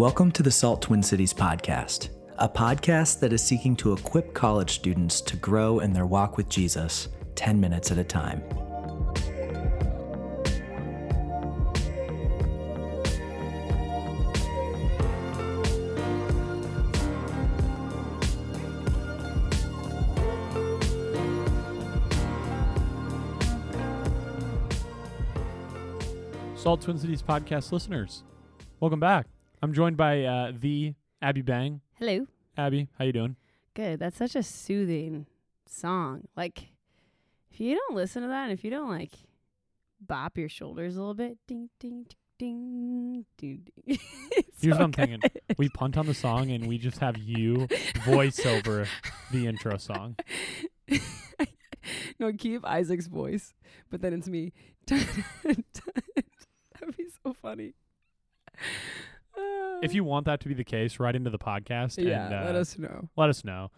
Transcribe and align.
Welcome 0.00 0.32
to 0.32 0.42
the 0.42 0.50
Salt 0.50 0.80
Twin 0.80 1.02
Cities 1.02 1.34
podcast, 1.34 2.08
a 2.38 2.48
podcast 2.48 3.20
that 3.20 3.34
is 3.34 3.42
seeking 3.42 3.76
to 3.76 3.92
equip 3.92 4.32
college 4.32 4.70
students 4.70 5.20
to 5.20 5.36
grow 5.36 5.80
in 5.80 5.92
their 5.92 6.06
walk 6.06 6.38
with 6.38 6.48
Jesus 6.48 7.08
10 7.34 7.60
minutes 7.60 7.90
at 7.90 7.98
a 7.98 8.02
time. 8.02 8.42
Salt 26.56 26.80
Twin 26.80 26.98
Cities 26.98 27.20
podcast 27.20 27.70
listeners, 27.70 28.24
welcome 28.80 28.98
back. 28.98 29.26
I'm 29.62 29.74
joined 29.74 29.98
by 29.98 30.24
uh, 30.24 30.52
the 30.58 30.94
Abby 31.20 31.42
Bang. 31.42 31.82
Hello. 31.98 32.26
Abby, 32.56 32.88
how 32.98 33.04
you 33.04 33.12
doing? 33.12 33.36
Good. 33.74 34.00
That's 34.00 34.16
such 34.16 34.34
a 34.34 34.42
soothing 34.42 35.26
song. 35.66 36.22
Like, 36.34 36.68
if 37.50 37.60
you 37.60 37.76
don't 37.76 37.94
listen 37.94 38.22
to 38.22 38.28
that, 38.28 38.44
and 38.44 38.52
if 38.52 38.64
you 38.64 38.70
don't 38.70 38.88
like 38.88 39.12
bop 40.00 40.38
your 40.38 40.48
shoulders 40.48 40.96
a 40.96 41.00
little 41.00 41.14
bit, 41.14 41.36
ding, 41.46 41.68
ding, 41.78 42.06
ding, 42.38 43.26
ding, 43.36 43.66
ding. 43.76 43.98
Here's 44.60 44.62
so 44.62 44.68
what 44.70 44.80
I'm 44.80 44.92
thinking. 44.92 45.20
We 45.58 45.68
punt 45.68 45.98
on 45.98 46.06
the 46.06 46.14
song 46.14 46.50
and 46.50 46.66
we 46.66 46.78
just 46.78 46.98
have 46.98 47.18
you 47.18 47.68
voice 48.04 48.44
over 48.46 48.86
the 49.30 49.46
intro 49.46 49.76
song. 49.76 50.16
no, 52.18 52.32
keep 52.32 52.64
Isaac's 52.64 53.08
voice, 53.08 53.52
but 53.90 54.00
then 54.00 54.14
it's 54.14 54.28
me. 54.28 54.54
That'd 54.86 55.64
be 56.96 57.06
so 57.22 57.34
funny. 57.34 57.74
If 59.82 59.94
you 59.94 60.04
want 60.04 60.26
that 60.26 60.40
to 60.40 60.48
be 60.48 60.54
the 60.54 60.64
case, 60.64 61.00
write 61.00 61.16
into 61.16 61.30
the 61.30 61.38
podcast 61.38 61.96
yeah, 62.02 62.26
and 62.26 62.34
uh, 62.34 62.42
let 62.44 62.54
us 62.54 62.78
know. 62.78 63.08
let 63.16 63.30
us 63.30 63.44
know. 63.44 63.70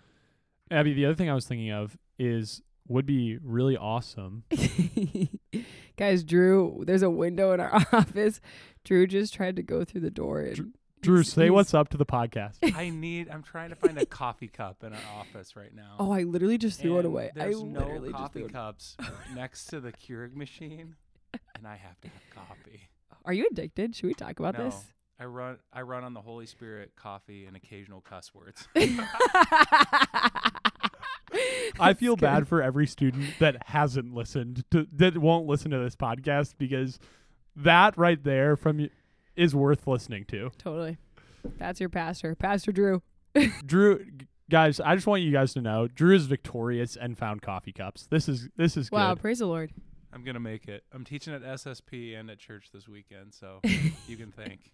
Abby, 0.71 0.95
the 0.95 1.05
other 1.07 1.15
thing 1.15 1.31
I 1.31 1.35
was 1.35 1.47
thinking 1.47 1.71
of 1.71 1.97
is 2.19 2.61
would 2.89 3.07
be 3.07 3.39
really 3.43 3.77
awesome. 3.77 4.45
Guys, 5.97 6.25
Drew, 6.25 6.83
there's 6.87 7.03
a 7.03 7.11
window 7.11 7.53
in 7.53 7.61
our 7.61 7.73
office. 7.93 8.41
Drew 8.85 9.07
just 9.07 9.35
tried 9.35 9.57
to 9.57 9.63
go 9.63 9.85
through 9.85 10.01
the 10.01 10.11
door. 10.11 10.41
And 10.41 10.73
Drew, 11.03 11.17
he's- 11.19 11.29
say 11.33 11.43
he's- 11.43 11.53
what's 11.53 11.75
up 11.75 11.89
to 11.91 11.97
the 11.97 12.07
podcast. 12.07 12.57
I 12.75 12.91
need. 12.91 13.29
I'm 13.29 13.43
trying 13.43 13.71
to 13.71 13.77
find 13.77 13.99
a 13.99 14.07
coffee 14.07 14.49
cup 14.49 14.83
in 14.83 14.93
our 14.93 15.01
office 15.21 15.55
right 15.55 15.75
now. 15.75 15.97
Oh, 15.99 16.11
I 16.11 16.23
literally 16.23 16.59
just 16.59 16.81
threw 16.81 16.97
it 16.97 17.01
And 17.01 17.07
away. 17.07 17.31
I 17.37 17.39
There's 17.39 17.63
no 17.63 17.81
literally 17.81 18.13
coffee 18.13 18.41
threw 18.41 18.49
it. 18.49 18.53
cups 18.53 18.97
next 19.35 19.67
to 19.67 19.81
the 19.81 19.93
Keurig 19.93 20.35
machine, 20.35 20.97
and 21.55 21.67
I 21.67 21.77
have 21.77 22.01
to 22.01 22.09
have 22.09 22.23
coffee. 22.49 22.89
Are 23.25 23.33
you 23.33 23.47
addicted? 23.51 23.95
Should 23.95 24.07
we 24.07 24.15
talk 24.15 24.41
about 24.41 24.59
no, 24.59 24.65
this? 24.65 24.75
I 25.21 25.25
run. 25.27 25.59
I 25.73 25.83
run 25.83 26.05
on 26.05 26.15
the 26.15 26.21
Holy 26.21 26.47
Spirit, 26.47 26.93
coffee, 26.97 27.47
and 27.47 27.57
occasional 27.57 28.01
cuss 28.01 28.33
words. 28.35 28.67
I 31.81 31.95
feel 31.95 32.17
bad 32.17 32.47
for 32.47 32.61
every 32.63 32.87
student 32.87 33.27
that 33.39 33.57
hasn't 33.69 34.15
listened 34.15 34.65
to 34.71 34.87
that 34.93 35.17
won't 35.17 35.47
listen 35.47 35.71
to 35.71 35.79
this 35.79 35.97
podcast 35.97 36.55
because 36.59 36.99
that 37.57 37.97
right 37.97 38.23
there 38.23 38.57
from 38.57 38.81
you 38.81 38.91
is 39.37 39.55
worth 39.55 39.87
listening 39.87 40.25
to. 40.27 40.51
Totally. 40.59 40.99
That's 41.59 41.81
your 41.81 41.89
pastor, 41.89 42.35
Pastor 42.35 42.71
Drew. 42.73 43.03
Drew 43.67 44.05
guys, 44.51 44.79
I 44.81 44.95
just 44.95 45.07
want 45.07 45.23
you 45.23 45.33
guys 45.33 45.55
to 45.55 45.63
know 45.63 45.89
Drew 45.89 46.15
is 46.15 46.27
victorious 46.27 46.97
and 46.97 47.17
found 47.17 47.41
coffee 47.43 47.73
cups. 47.73 48.07
This 48.11 48.29
is 48.29 48.49
this 48.57 48.77
is 48.77 48.91
Wow, 48.91 49.15
good. 49.15 49.23
praise 49.23 49.39
the 49.39 49.47
Lord. 49.47 49.73
I'm 50.13 50.25
gonna 50.25 50.41
make 50.41 50.69
it. 50.69 50.85
I'm 50.93 51.05
teaching 51.05 51.33
at 51.33 51.43
SSP 51.43 52.19
and 52.19 52.31
at 52.31 52.39
church 52.39 52.67
this 52.75 52.87
weekend, 52.87 53.33
so 53.33 53.61
you 54.07 54.17
can 54.19 54.31
thank 54.33 54.73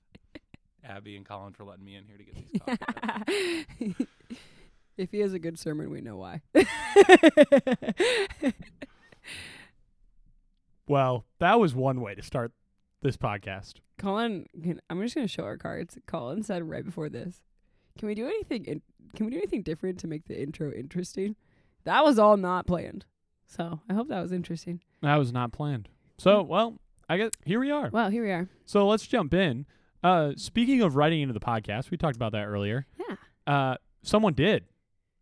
Abby 0.85 1.17
and 1.17 1.27
Colin 1.27 1.53
for 1.53 1.65
letting 1.65 1.85
me 1.85 1.97
in 1.97 2.05
here 2.05 2.17
to 2.17 2.25
get 2.25 2.35
these 3.79 3.97
coffee 3.97 4.09
if 4.97 5.13
he 5.13 5.21
has 5.21 5.33
a 5.33 5.39
good 5.39 5.59
sermon, 5.59 5.91
we 5.91 6.01
know 6.01 6.17
why. 6.17 6.43
Well, 10.89 11.27
that 11.39 11.61
was 11.61 11.75
one 11.75 12.01
way 12.01 12.15
to 12.15 12.23
start 12.23 12.53
this 13.03 13.19
podcast. 13.19 13.75
Colin, 13.99 14.47
can, 14.63 14.81
I'm 14.89 15.03
just 15.03 15.15
gonna 15.15 15.29
show 15.29 15.45
our 15.45 15.59
cards. 15.59 15.99
Colin 16.07 16.43
said 16.43 16.69
right 16.69 16.85
before 16.85 17.11
this, 17.11 17.43
"Can 17.99 18.09
we 18.09 18.15
do 18.15 18.27
anything? 18.27 18.65
In, 18.65 18.83
can 19.15 19.27
we 19.27 19.33
do 19.33 19.37
anything 19.37 19.63
different 19.63 19.99
to 20.01 20.07
make 20.07 20.25
the 20.25 20.41
intro 20.41 20.73
interesting?" 20.73 21.37
That 21.85 22.05
was 22.05 22.19
all 22.19 22.39
not 22.39 22.67
planned. 22.67 23.05
So 23.47 23.81
I 23.89 23.95
hope 23.95 24.09
that 24.09 24.23
was 24.23 24.33
interesting. 24.33 24.81
That 25.03 25.17
was 25.17 25.33
not 25.33 25.53
planned. 25.53 25.91
So, 26.17 26.43
mm. 26.43 26.47
well, 26.47 26.79
I 27.09 27.19
guess 27.19 27.33
here 27.45 27.61
we 27.61 27.71
are. 27.71 27.91
Well, 27.91 28.09
here 28.09 28.25
we 28.25 28.31
are. 28.31 28.49
So 28.65 28.87
let's 28.89 29.07
jump 29.07 29.35
in. 29.35 29.67
Uh, 30.03 30.33
speaking 30.37 30.81
of 30.83 30.97
writing 30.97 31.21
into 31.21 31.35
the 31.35 31.41
podcast, 31.41 31.91
we 31.91 31.97
talked 31.97 32.17
about 32.17 32.33
that 32.33 32.47
earlier. 32.47 32.87
Yeah, 32.99 33.17
Uh, 33.47 33.77
someone 34.03 34.35
did. 34.35 34.65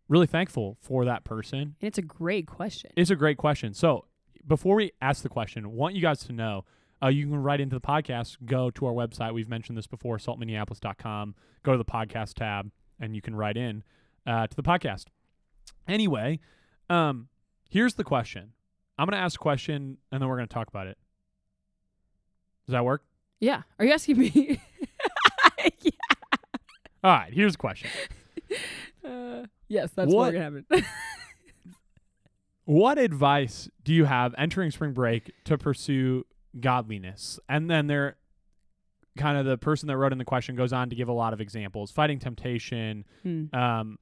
Really 0.08 0.26
thankful 0.26 0.76
for 0.80 1.04
that 1.04 1.24
person. 1.24 1.58
and 1.60 1.74
it's 1.80 1.98
a 1.98 2.02
great 2.02 2.46
question. 2.46 2.90
It's 2.96 3.10
a 3.10 3.16
great 3.16 3.38
question. 3.38 3.74
So 3.74 4.04
before 4.46 4.76
we 4.76 4.92
ask 5.00 5.22
the 5.22 5.28
question, 5.28 5.72
want 5.72 5.94
you 5.96 6.00
guys 6.02 6.20
to 6.24 6.32
know 6.32 6.64
uh, 7.02 7.08
you 7.08 7.26
can 7.26 7.42
write 7.42 7.60
into 7.60 7.74
the 7.74 7.80
podcast. 7.80 8.36
Go 8.44 8.70
to 8.70 8.86
our 8.86 8.92
website. 8.92 9.34
We've 9.34 9.48
mentioned 9.48 9.76
this 9.76 9.86
before, 9.86 10.18
saltminneapolis.com. 10.18 11.34
Go 11.64 11.72
to 11.72 11.78
the 11.78 11.84
podcast 11.84 12.34
tab, 12.34 12.70
and 13.00 13.14
you 13.16 13.20
can 13.22 13.34
write 13.34 13.56
in 13.56 13.82
uh, 14.26 14.46
to 14.46 14.54
the 14.56 14.62
podcast. 14.62 15.06
Anyway, 15.88 16.38
um, 16.88 17.28
here's 17.68 17.94
the 17.94 18.04
question. 18.04 18.52
I'm 18.98 19.06
going 19.06 19.12
to 19.18 19.22
ask 19.22 19.38
a 19.40 19.42
question, 19.42 19.98
and 20.12 20.22
then 20.22 20.28
we're 20.28 20.36
going 20.36 20.48
to 20.48 20.54
talk 20.54 20.68
about 20.68 20.86
it. 20.86 20.96
Does 22.66 22.72
that 22.72 22.84
work? 22.84 23.02
Yeah. 23.40 23.62
Are 23.78 23.84
you 23.84 23.92
asking 23.92 24.18
me? 24.18 24.60
All 27.06 27.12
right, 27.12 27.32
here's 27.32 27.52
the 27.52 27.58
question. 27.58 27.88
Uh, 29.04 29.46
yes, 29.68 29.92
that's 29.94 30.12
What- 30.12 30.16
what's 30.16 30.32
gonna 30.32 30.44
happen. 30.44 30.66
What 32.64 32.98
advice 32.98 33.68
do 33.84 33.94
you 33.94 34.04
have 34.06 34.34
entering 34.36 34.72
spring 34.72 34.92
break 34.92 35.30
to 35.44 35.56
pursue 35.56 36.24
godliness? 36.58 37.38
And 37.48 37.70
then 37.70 37.86
there 37.86 38.16
kind 39.16 39.38
of 39.38 39.46
the 39.46 39.56
person 39.56 39.86
that 39.86 39.96
wrote 39.96 40.10
in 40.10 40.18
the 40.18 40.24
question 40.24 40.56
goes 40.56 40.72
on 40.72 40.90
to 40.90 40.96
give 40.96 41.06
a 41.08 41.12
lot 41.12 41.32
of 41.32 41.40
examples 41.40 41.92
fighting 41.92 42.18
temptation, 42.18 43.04
Hmm. 43.22 43.44
um, 43.54 43.98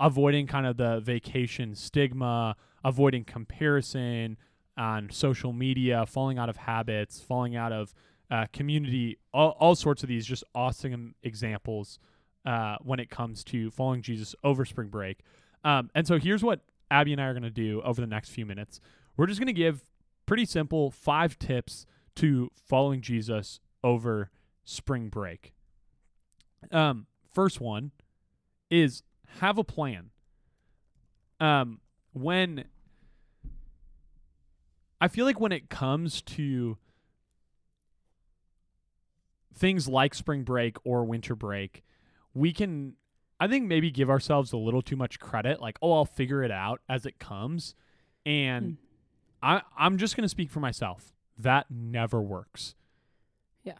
avoiding 0.00 0.46
kind 0.46 0.66
of 0.66 0.78
the 0.78 1.00
vacation 1.00 1.74
stigma, 1.74 2.56
avoiding 2.82 3.24
comparison 3.24 4.38
on 4.78 5.10
social 5.10 5.52
media, 5.52 6.06
falling 6.06 6.38
out 6.38 6.48
of 6.48 6.56
habits, 6.56 7.20
falling 7.20 7.54
out 7.54 7.72
of 7.72 7.92
uh, 8.30 8.46
community, 8.54 9.18
all, 9.34 9.50
all 9.60 9.74
sorts 9.74 10.02
of 10.02 10.08
these 10.08 10.24
just 10.26 10.42
awesome 10.54 11.14
examples 11.22 11.98
uh, 12.46 12.76
when 12.82 13.00
it 13.00 13.10
comes 13.10 13.44
to 13.44 13.70
following 13.70 14.00
Jesus 14.00 14.34
over 14.42 14.64
spring 14.64 14.88
break. 14.88 15.18
Um, 15.64 15.90
and 15.94 16.06
so 16.06 16.18
here's 16.18 16.44
what 16.44 16.60
Abby 16.90 17.12
and 17.12 17.20
I 17.20 17.24
are 17.24 17.32
going 17.32 17.42
to 17.42 17.50
do 17.50 17.82
over 17.82 18.00
the 18.00 18.06
next 18.06 18.30
few 18.30 18.46
minutes. 18.46 18.80
We're 19.16 19.26
just 19.26 19.40
going 19.40 19.48
to 19.48 19.52
give 19.52 19.84
pretty 20.26 20.44
simple 20.44 20.90
five 20.90 21.38
tips 21.38 21.86
to 22.16 22.50
following 22.54 23.00
Jesus 23.00 23.60
over 23.82 24.30
spring 24.64 25.08
break. 25.08 25.52
Um, 26.70 27.06
first 27.32 27.60
one 27.60 27.90
is 28.70 29.02
have 29.40 29.58
a 29.58 29.64
plan. 29.64 30.10
Um, 31.40 31.80
when 32.12 32.64
I 35.00 35.08
feel 35.08 35.26
like 35.26 35.40
when 35.40 35.52
it 35.52 35.68
comes 35.68 36.22
to 36.22 36.78
things 39.54 39.88
like 39.88 40.14
spring 40.14 40.42
break 40.42 40.76
or 40.84 41.04
winter 41.04 41.34
break, 41.34 41.82
we 42.36 42.52
can 42.52 42.94
I 43.40 43.48
think 43.48 43.66
maybe 43.66 43.90
give 43.90 44.08
ourselves 44.08 44.52
a 44.52 44.56
little 44.56 44.80
too 44.82 44.96
much 44.96 45.18
credit 45.20 45.60
like, 45.60 45.76
"Oh, 45.82 45.92
I'll 45.92 46.04
figure 46.06 46.42
it 46.42 46.50
out 46.50 46.80
as 46.88 47.04
it 47.06 47.18
comes." 47.18 47.74
And 48.24 48.76
I 49.42 49.62
I'm 49.76 49.98
just 49.98 50.16
going 50.16 50.22
to 50.22 50.28
speak 50.28 50.50
for 50.50 50.60
myself. 50.60 51.12
That 51.38 51.66
never 51.70 52.20
works. 52.22 52.74
Yeah. 53.62 53.74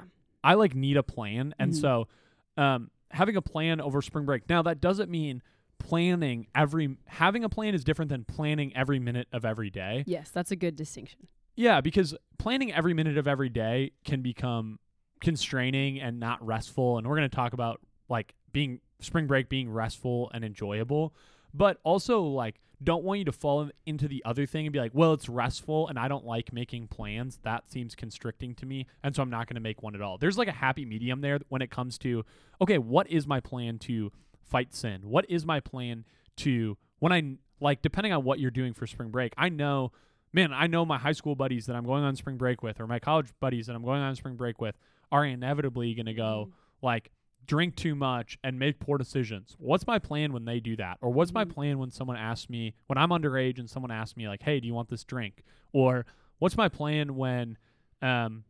I 0.44 0.54
like 0.54 0.74
need 0.74 0.96
a 0.96 1.02
plan, 1.02 1.54
and 1.58 1.72
Mhm. 1.72 1.80
so 1.80 2.08
um, 2.56 2.90
having 3.10 3.36
a 3.36 3.42
plan 3.42 3.80
over 3.80 4.00
spring 4.02 4.24
break. 4.26 4.48
Now 4.48 4.62
that 4.62 4.80
doesn't 4.80 5.10
mean 5.10 5.42
planning 5.78 6.46
every 6.54 6.96
having 7.06 7.44
a 7.44 7.48
plan 7.48 7.74
is 7.74 7.82
different 7.84 8.08
than 8.10 8.24
planning 8.24 8.74
every 8.76 8.98
minute 8.98 9.28
of 9.32 9.44
every 9.44 9.70
day. 9.70 10.04
Yes, 10.06 10.30
that's 10.30 10.50
a 10.50 10.56
good 10.56 10.76
distinction. 10.76 11.28
Yeah, 11.56 11.80
because 11.80 12.14
planning 12.38 12.72
every 12.72 12.94
minute 12.94 13.16
of 13.18 13.26
every 13.26 13.48
day 13.48 13.92
can 14.04 14.22
become 14.22 14.78
constraining 15.20 15.98
and 16.00 16.20
not 16.20 16.44
restful. 16.46 16.98
And 16.98 17.06
we're 17.08 17.16
going 17.16 17.28
to 17.28 17.34
talk 17.34 17.52
about 17.54 17.80
like 18.08 18.34
being 18.56 18.80
spring 19.00 19.26
break 19.26 19.50
being 19.50 19.70
restful 19.70 20.30
and 20.32 20.42
enjoyable, 20.42 21.14
but 21.52 21.78
also 21.84 22.22
like 22.22 22.58
don't 22.82 23.04
want 23.04 23.18
you 23.18 23.24
to 23.26 23.32
fall 23.32 23.60
in- 23.60 23.72
into 23.84 24.08
the 24.08 24.22
other 24.24 24.46
thing 24.46 24.64
and 24.64 24.72
be 24.72 24.78
like, 24.78 24.92
well, 24.94 25.12
it's 25.12 25.28
restful 25.28 25.88
and 25.88 25.98
I 25.98 26.08
don't 26.08 26.24
like 26.24 26.54
making 26.54 26.88
plans. 26.88 27.38
That 27.42 27.70
seems 27.70 27.94
constricting 27.94 28.54
to 28.54 28.64
me. 28.64 28.86
And 29.02 29.14
so 29.14 29.20
I'm 29.20 29.28
not 29.28 29.46
going 29.46 29.56
to 29.56 29.60
make 29.60 29.82
one 29.82 29.94
at 29.94 30.00
all. 30.00 30.16
There's 30.16 30.38
like 30.38 30.48
a 30.48 30.52
happy 30.52 30.86
medium 30.86 31.20
there 31.20 31.38
when 31.50 31.60
it 31.60 31.70
comes 31.70 31.98
to, 31.98 32.24
okay, 32.62 32.78
what 32.78 33.10
is 33.10 33.26
my 33.26 33.40
plan 33.40 33.78
to 33.80 34.10
fight 34.42 34.74
sin? 34.74 35.02
What 35.04 35.26
is 35.28 35.44
my 35.44 35.60
plan 35.60 36.06
to, 36.36 36.78
when 36.98 37.12
I, 37.12 37.36
like, 37.60 37.82
depending 37.82 38.14
on 38.14 38.24
what 38.24 38.40
you're 38.40 38.50
doing 38.50 38.72
for 38.72 38.86
spring 38.86 39.10
break, 39.10 39.34
I 39.36 39.50
know 39.50 39.92
man, 40.32 40.54
I 40.54 40.66
know 40.66 40.86
my 40.86 40.98
high 40.98 41.12
school 41.12 41.34
buddies 41.34 41.66
that 41.66 41.76
I'm 41.76 41.84
going 41.84 42.04
on 42.04 42.16
spring 42.16 42.38
break 42.38 42.62
with, 42.62 42.80
or 42.80 42.86
my 42.86 42.98
college 43.00 43.28
buddies 43.38 43.66
that 43.66 43.76
I'm 43.76 43.84
going 43.84 44.00
on 44.00 44.16
spring 44.16 44.36
break 44.36 44.60
with, 44.62 44.76
are 45.12 45.24
inevitably 45.24 45.94
going 45.94 46.06
to 46.06 46.14
go 46.14 46.48
mm-hmm. 46.48 46.86
like, 46.86 47.10
drink 47.46 47.76
too 47.76 47.94
much 47.94 48.38
and 48.44 48.58
make 48.58 48.80
poor 48.80 48.98
decisions. 48.98 49.56
What's 49.58 49.86
my 49.86 49.98
plan 49.98 50.32
when 50.32 50.44
they 50.44 50.60
do 50.60 50.76
that? 50.76 50.98
Or 51.00 51.10
what's 51.10 51.32
my 51.32 51.44
Mhm. 51.44 51.50
plan 51.54 51.78
when 51.78 51.90
someone 51.90 52.16
asks 52.16 52.48
me 52.50 52.74
when 52.86 52.98
I'm 52.98 53.10
underage 53.10 53.58
and 53.58 53.68
someone 53.70 53.90
asks 53.90 54.16
me 54.16 54.28
like, 54.28 54.42
"Hey, 54.42 54.60
do 54.60 54.66
you 54.66 54.74
want 54.74 54.88
this 54.88 55.04
drink?" 55.04 55.42
Or 55.72 56.06
what's 56.38 56.56
my 56.56 56.68
plan 56.68 57.14
when 57.16 57.56
um 58.02 58.44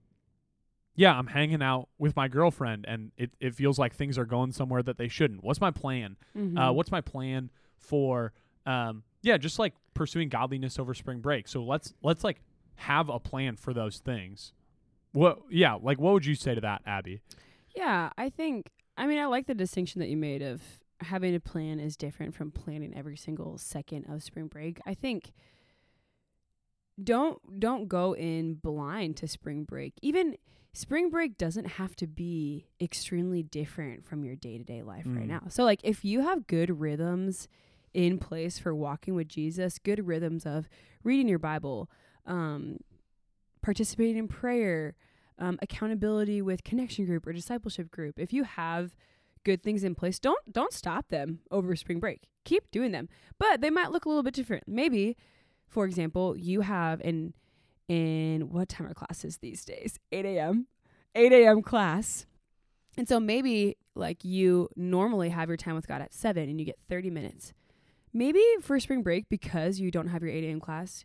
yeah, 0.95 1.17
I'm 1.19 1.27
hanging 1.27 1.63
out 1.63 1.89
with 1.99 2.17
my 2.17 2.27
girlfriend 2.27 2.87
and 2.89 3.13
it, 3.19 3.31
it 3.39 3.55
feels 3.55 3.79
like 3.79 3.95
things 3.95 4.17
are 4.17 4.25
going 4.25 4.53
somewhere 4.53 4.83
that 4.83 4.97
they 4.97 5.09
shouldn't. 5.09 5.45
What's 5.45 5.61
my 5.61 5.71
plan? 5.71 6.17
Uh, 6.35 6.39
Mhm. 6.39 6.75
what's 6.75 6.91
my 6.91 7.01
plan 7.03 7.51
for 7.77 8.33
um 8.65 9.03
yeah, 9.23 9.37
just 9.37 9.59
like 9.59 9.75
pursuing 9.95 10.29
godliness 10.29 10.79
over 10.79 10.95
spring 10.95 11.21
break. 11.21 11.49
So 11.49 11.63
let's 11.63 11.93
let's 12.03 12.25
like 12.25 12.41
have 12.77 13.09
a 13.09 13.19
plan 13.19 13.57
for 13.57 13.75
those 13.75 13.99
things. 13.99 14.53
What 15.13 15.41
yeah, 15.51 15.75
like 15.75 15.99
what 16.01 16.13
would 16.15 16.27
you 16.27 16.35
say 16.35 16.55
to 16.55 16.61
that, 16.63 16.83
Abby? 16.87 17.21
Yeah, 17.75 18.11
I 18.17 18.31
think 18.31 18.71
I 18.97 19.07
mean 19.07 19.19
I 19.19 19.27
like 19.27 19.47
the 19.47 19.55
distinction 19.55 20.01
that 20.01 20.09
you 20.09 20.17
made 20.17 20.43
of 20.43 20.63
having 21.01 21.35
a 21.35 21.41
plan 21.41 21.79
is 21.81 21.97
different 21.97 22.35
from 22.35 22.51
planning 22.51 22.95
every 22.97 23.17
single 23.17 23.59
second 23.59 24.07
of 24.09 24.23
spring 24.23 24.47
break. 24.47 24.81
I 24.87 24.95
think 24.95 25.33
don't 27.03 27.61
don't 27.61 27.89
go 27.89 28.15
in 28.15 28.55
blind 28.55 29.17
to 29.19 29.29
spring 29.29 29.65
break. 29.65 29.95
Even 30.01 30.37
spring 30.73 31.11
break 31.11 31.37
doesn't 31.37 31.67
have 31.67 31.95
to 31.97 32.07
be 32.07 32.67
extremely 32.81 33.43
different 33.43 34.05
from 34.05 34.25
your 34.25 34.37
day-to-day 34.37 34.83
life 34.83 35.05
right 35.07 35.25
Mm. 35.25 35.29
now. 35.29 35.43
So 35.49 35.65
like 35.65 35.81
if 35.85 36.05
you 36.05 36.21
have 36.23 36.47
good 36.47 36.81
rhythms 36.81 37.49
in 37.95 38.19
place 38.19 38.59
for 38.59 38.75
walking 38.75 39.15
with 39.15 39.29
Jesus, 39.29 39.79
good 39.79 40.07
rhythms 40.07 40.45
of 40.47 40.69
reading 41.03 41.29
your 41.29 41.39
Bible, 41.39 41.91
um 42.25 42.79
participating 43.63 44.17
in 44.17 44.29
prayer, 44.29 44.95
um, 45.39 45.59
accountability 45.63 46.41
with 46.43 46.65
connection 46.65 47.05
group 47.07 47.27
or 47.27 47.33
discipleship 47.33 47.91
group. 47.91 48.19
If 48.19 48.33
you 48.33 48.45
have 48.45 48.95
good 49.45 49.63
things 49.63 49.85
in 49.85 49.95
place 49.95 50.19
don't 50.19 50.53
don't 50.53 50.73
stop 50.73 51.09
them 51.09 51.39
over 51.51 51.77
spring 51.77 52.01
break. 52.01 52.23
Keep 52.45 52.71
doing 52.73 52.91
them. 52.93 53.09
But 53.39 53.61
they 53.61 53.71
might 53.71 53.93
look 53.93 54.05
a 54.05 54.09
little 54.09 54.23
bit 54.25 54.35
different. 54.35 54.65
Maybe 54.67 55.17
for 55.69 55.85
example 55.85 56.37
you 56.37 56.63
have 56.63 57.01
in 57.01 57.33
in 57.89 58.51
what 58.51 58.69
time 58.69 58.87
are 58.89 58.95
classes 58.95 59.39
these 59.39 59.65
days? 59.65 59.99
8 60.11 60.25
a.m 60.25 60.67
8 61.15 61.33
a.m 61.33 61.63
class. 61.63 62.27
And 62.99 63.07
so 63.09 63.21
maybe 63.21 63.77
like 63.95 64.25
you 64.25 64.69
normally 64.75 65.29
have 65.29 65.49
your 65.49 65.57
time 65.57 65.75
with 65.75 65.87
god 65.87 66.01
at 66.03 66.13
7 66.15 66.49
and 66.49 66.59
you 66.59 66.67
get 66.67 66.79
30 66.89 67.11
minutes. 67.11 67.53
Maybe 68.13 68.43
for 68.63 68.81
spring 68.81 69.03
break 69.03 69.29
because 69.29 69.79
you 69.79 69.91
don't 69.91 70.09
have 70.09 70.23
your 70.23 70.31
8 70.33 70.45
a.m 70.45 70.61
class 70.61 71.05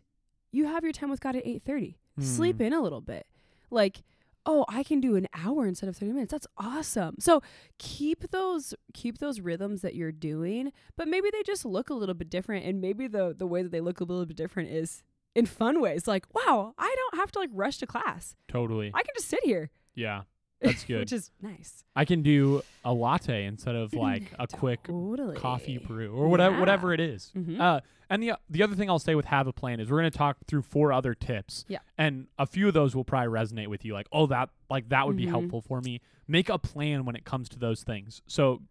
you 0.50 0.66
have 0.66 0.82
your 0.84 0.92
time 0.92 1.08
with 1.10 1.20
god 1.20 1.36
at 1.36 1.44
8.30 1.46 1.94
sleep 2.20 2.56
Hmm. 2.56 2.62
in 2.64 2.72
a 2.72 2.80
little 2.82 3.00
bit. 3.00 3.26
Like 3.70 4.02
oh 4.46 4.64
i 4.68 4.82
can 4.82 5.00
do 5.00 5.16
an 5.16 5.26
hour 5.34 5.66
instead 5.66 5.88
of 5.88 5.96
30 5.96 6.12
minutes 6.12 6.32
that's 6.32 6.46
awesome 6.58 7.16
so 7.18 7.42
keep 7.78 8.30
those 8.30 8.74
keep 8.92 9.18
those 9.18 9.40
rhythms 9.40 9.82
that 9.82 9.94
you're 9.94 10.12
doing 10.12 10.72
but 10.96 11.08
maybe 11.08 11.28
they 11.30 11.42
just 11.42 11.64
look 11.64 11.90
a 11.90 11.94
little 11.94 12.14
bit 12.14 12.30
different 12.30 12.64
and 12.64 12.80
maybe 12.80 13.06
the 13.06 13.34
the 13.36 13.46
way 13.46 13.62
that 13.62 13.72
they 13.72 13.80
look 13.80 14.00
a 14.00 14.04
little 14.04 14.26
bit 14.26 14.36
different 14.36 14.70
is 14.70 15.02
in 15.34 15.46
fun 15.46 15.80
ways 15.80 16.06
like 16.06 16.26
wow 16.34 16.74
i 16.78 16.94
don't 16.96 17.20
have 17.20 17.30
to 17.32 17.38
like 17.38 17.50
rush 17.52 17.78
to 17.78 17.86
class 17.86 18.34
Totally. 18.48 18.90
i 18.94 19.02
can 19.02 19.14
just 19.16 19.28
sit 19.28 19.40
here 19.44 19.70
yeah. 19.94 20.22
That's 20.62 20.84
good. 20.90 21.00
which 21.00 21.12
is 21.12 21.30
nice 21.40 21.84
I 21.94 22.04
can 22.04 22.22
do 22.22 22.62
a 22.84 22.92
latte 22.92 23.44
instead 23.44 23.74
of 23.74 23.92
like 24.08 24.32
a 24.38 24.46
quick 24.46 24.84
totally 24.84 25.36
coffee 25.36 25.78
brew 25.78 26.12
or 26.14 26.28
whatever 26.28 26.54
Yeah. 26.54 26.60
whatever 26.60 26.92
it 26.94 27.00
is. 27.00 27.32
Mhm. 27.36 27.60
Uh, 27.60 27.80
and 28.10 28.22
the 28.22 28.32
the 28.50 28.62
other 28.62 28.74
thing 28.74 28.88
I'll 28.90 28.98
say 28.98 29.14
with 29.14 29.26
have 29.26 29.46
a 29.46 29.52
plan 29.52 29.80
is 29.80 29.90
we're 29.90 30.00
going 30.00 30.10
to 30.10 30.16
talk 30.18 30.36
through 30.46 30.62
four 30.62 30.92
other 30.92 31.14
tips. 31.14 31.64
Yeah. 31.68 31.78
And 31.96 32.26
a 32.38 32.46
few 32.46 32.68
of 32.68 32.74
those 32.74 32.94
will 32.94 33.04
probably 33.04 33.28
resonate 33.32 33.68
with 33.68 33.84
you 33.84 33.94
like, 33.94 34.06
"Oh, 34.12 34.26
that 34.26 34.50
like 34.70 34.88
that 34.90 35.06
would 35.06 35.16
be 35.16 35.24
Mhm. 35.26 35.30
helpful 35.30 35.60
for 35.62 35.80
me." 35.80 36.00
Make 36.28 36.48
a 36.48 36.58
plan 36.58 37.04
when 37.04 37.16
it 37.16 37.24
comes 37.24 37.48
to 37.50 37.58
those 37.58 37.82
things. 37.82 38.22
So, 38.26 38.62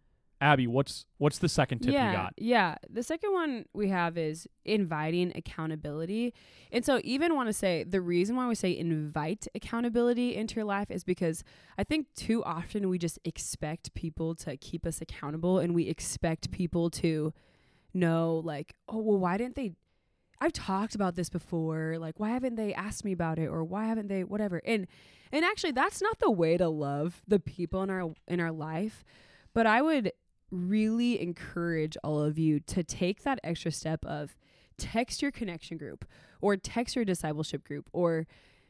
Abby, 0.41 0.65
what's 0.65 1.05
what's 1.19 1.38
the 1.38 1.47
second 1.47 1.79
tip 1.79 1.93
yeah, 1.93 2.09
you 2.09 2.17
got? 2.17 2.33
Yeah. 2.35 2.75
The 2.89 3.03
second 3.03 3.31
one 3.31 3.65
we 3.73 3.89
have 3.89 4.17
is 4.17 4.47
inviting 4.65 5.31
accountability. 5.35 6.33
And 6.71 6.83
so 6.83 6.99
even 7.03 7.35
want 7.35 7.47
to 7.47 7.53
say 7.53 7.83
the 7.83 8.01
reason 8.01 8.35
why 8.35 8.47
we 8.47 8.55
say 8.55 8.75
invite 8.75 9.47
accountability 9.53 10.35
into 10.35 10.55
your 10.55 10.65
life 10.65 10.89
is 10.89 11.03
because 11.03 11.43
I 11.77 11.83
think 11.83 12.07
too 12.15 12.43
often 12.43 12.89
we 12.89 12.97
just 12.97 13.19
expect 13.23 13.93
people 13.93 14.33
to 14.35 14.57
keep 14.57 14.88
us 14.88 14.99
accountable 14.99 15.59
and 15.59 15.75
we 15.75 15.88
expect 15.88 16.49
people 16.49 16.89
to 16.89 17.33
know 17.94 18.41
like, 18.44 18.73
"Oh, 18.89 18.97
well 18.97 19.19
why 19.19 19.37
didn't 19.37 19.55
they 19.55 19.73
I've 20.44 20.53
talked 20.53 20.95
about 20.95 21.15
this 21.15 21.29
before. 21.29 21.97
Like, 21.99 22.19
why 22.19 22.31
haven't 22.31 22.55
they 22.55 22.73
asked 22.73 23.05
me 23.05 23.11
about 23.11 23.37
it, 23.37 23.45
or 23.45 23.63
why 23.63 23.85
haven't 23.85 24.07
they, 24.07 24.23
whatever? 24.23 24.59
And 24.65 24.87
and 25.31 25.45
actually, 25.45 25.71
that's 25.71 26.01
not 26.01 26.17
the 26.17 26.31
way 26.31 26.57
to 26.57 26.67
love 26.67 27.21
the 27.27 27.39
people 27.39 27.83
in 27.83 27.91
our 27.91 28.11
in 28.27 28.39
our 28.39 28.51
life. 28.51 29.05
But 29.53 29.67
I 29.67 29.81
would 29.83 30.11
really 30.51 31.21
encourage 31.21 31.98
all 32.03 32.21
of 32.21 32.38
you 32.38 32.59
to 32.59 32.83
take 32.83 33.24
that 33.24 33.39
extra 33.44 33.71
step 33.71 34.03
of 34.06 34.36
text 34.77 35.21
your 35.21 35.31
connection 35.31 35.77
group 35.77 36.06
or 36.42 36.57
text 36.57 36.95
your 36.95 37.06
discipleship 37.06 37.63
group 37.63 37.88
or 37.94 38.27